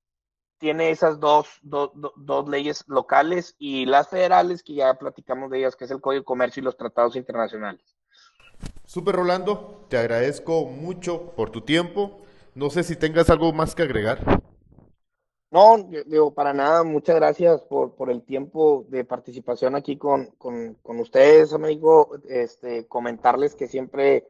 tiene 0.57 0.89
esas 0.89 1.21
dos, 1.21 1.61
dos 1.63 2.49
leyes 2.49 2.85
locales 2.87 3.55
y 3.59 3.85
las 3.85 4.09
federales, 4.09 4.63
que 4.63 4.77
ya 4.77 4.95
platicamos 4.95 5.51
de 5.51 5.59
ellas, 5.59 5.77
que 5.77 5.85
es 5.85 5.91
el 5.91 6.01
Código 6.01 6.23
de 6.23 6.25
Comercio 6.25 6.63
y 6.63 6.65
los 6.65 6.79
tratados 6.79 7.17
internacionales. 7.17 7.96
Super 8.85 9.17
Rolando, 9.17 9.87
te 9.89 9.99
agradezco 9.99 10.67
mucho 10.67 11.33
por 11.37 11.51
tu 11.51 11.61
tiempo. 11.61 12.19
No 12.55 12.71
sé 12.71 12.83
si 12.83 12.97
tengas 12.97 13.31
algo 13.31 13.53
más 13.53 13.75
que 13.75 13.83
agregar. 13.83 14.43
No, 15.51 15.77
digo, 16.07 16.35
para 16.35 16.53
nada, 16.53 16.83
muchas 16.83 17.17
gracias 17.17 17.63
por, 17.63 17.95
por 17.95 18.11
el 18.11 18.23
tiempo 18.23 18.85
de 18.89 19.05
participación 19.05 19.77
aquí 19.77 19.97
con, 19.97 20.35
ustedes, 20.85 21.53
amigo. 21.53 22.19
Este, 22.29 22.87
comentarles 22.87 23.55
que 23.55 23.69
siempre 23.69 24.27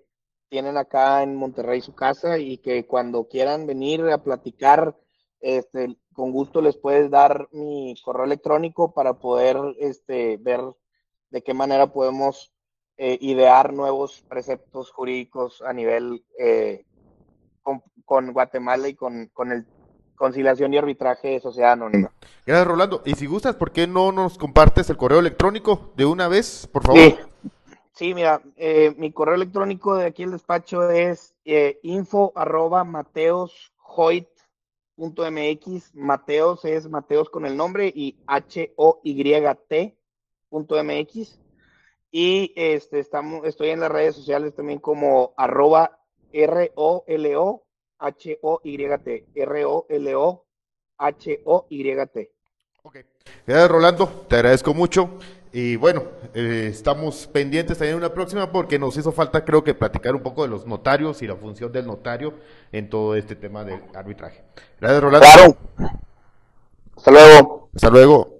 tienen 0.48 0.76
acá 0.76 1.22
en 1.22 1.34
Monterrey 1.34 1.80
su 1.80 1.94
casa 1.94 2.38
y 2.38 2.58
que 2.58 2.86
cuando 2.86 3.28
quieran 3.28 3.66
venir 3.66 4.02
a 4.10 4.22
platicar, 4.22 4.96
este, 5.40 5.96
con 6.12 6.32
gusto 6.32 6.60
les 6.60 6.76
puedes 6.76 7.10
dar 7.10 7.48
mi 7.52 7.94
correo 8.04 8.24
electrónico 8.24 8.92
para 8.92 9.14
poder 9.14 9.56
este, 9.78 10.36
ver 10.38 10.60
de 11.30 11.42
qué 11.42 11.54
manera 11.54 11.92
podemos 11.92 12.52
eh, 12.98 13.18
idear 13.20 13.72
nuevos 13.72 14.24
preceptos 14.28 14.90
jurídicos 14.90 15.62
a 15.62 15.72
nivel 15.72 16.24
eh, 16.38 16.84
con, 18.04 18.32
Guatemala 18.32 18.88
y 18.88 18.94
con, 18.94 19.26
con 19.32 19.52
el 19.52 19.66
conciliación 20.14 20.72
y 20.72 20.78
arbitraje 20.78 21.28
de 21.28 21.40
sociedad 21.40 21.72
anónima. 21.72 22.10
Gracias, 22.46 22.66
Rolando. 22.66 23.02
Y 23.04 23.14
si 23.14 23.26
gustas, 23.26 23.56
¿por 23.56 23.70
qué 23.70 23.86
no 23.86 24.12
nos 24.12 24.38
compartes 24.38 24.88
el 24.88 24.96
correo 24.96 25.18
electrónico 25.18 25.92
de 25.94 26.06
una 26.06 26.26
vez, 26.26 26.66
por 26.72 26.84
favor? 26.84 27.00
Sí, 27.92 28.14
mira, 28.14 28.40
eh, 28.56 28.94
mi 28.96 29.12
correo 29.12 29.34
electrónico 29.34 29.94
de 29.94 30.06
aquí 30.06 30.22
el 30.22 30.30
despacho 30.30 30.90
es 30.90 31.34
info 31.82 32.32
arroba 32.34 32.84
mateoshoit 32.84 34.28
punto 34.96 35.30
mx. 35.30 35.94
Mateos 35.94 36.64
es 36.64 36.88
Mateos 36.88 37.28
con 37.28 37.46
el 37.46 37.56
nombre 37.56 37.92
y 37.94 38.16
H-O-Y-T 38.26 39.96
punto 40.48 40.82
mx. 40.82 41.38
Y 42.18 42.54
este, 42.56 42.98
estamos, 42.98 43.44
estoy 43.44 43.68
en 43.68 43.80
las 43.80 43.90
redes 43.92 44.16
sociales 44.16 44.54
también 44.54 44.78
como 44.78 45.34
arroba 45.36 45.98
R-O-L-O-H-O-Y-T. 46.32 47.66
R-O-L-O-H-O-Y-T. 49.34 50.40
Ok. 52.84 52.96
Gracias, 53.46 53.70
Rolando. 53.70 54.06
Te 54.28 54.36
agradezco 54.36 54.72
mucho. 54.72 55.18
Y 55.52 55.76
bueno, 55.76 56.04
eh, 56.32 56.68
estamos 56.70 57.26
pendientes 57.26 57.76
también 57.76 57.98
en 57.98 58.04
una 58.04 58.14
próxima 58.14 58.50
porque 58.50 58.78
nos 58.78 58.96
hizo 58.96 59.12
falta, 59.12 59.44
creo 59.44 59.62
que, 59.62 59.74
platicar 59.74 60.14
un 60.14 60.22
poco 60.22 60.40
de 60.42 60.48
los 60.48 60.66
notarios 60.66 61.20
y 61.20 61.26
la 61.26 61.36
función 61.36 61.70
del 61.70 61.86
notario 61.86 62.32
en 62.72 62.88
todo 62.88 63.14
este 63.14 63.36
tema 63.36 63.62
del 63.62 63.82
arbitraje. 63.94 64.42
Gracias, 64.80 65.02
Rolando. 65.02 65.26
Claro. 65.26 65.54
Hasta 66.96 67.10
luego. 67.10 67.68
Hasta 67.74 67.90
luego. 67.90 68.35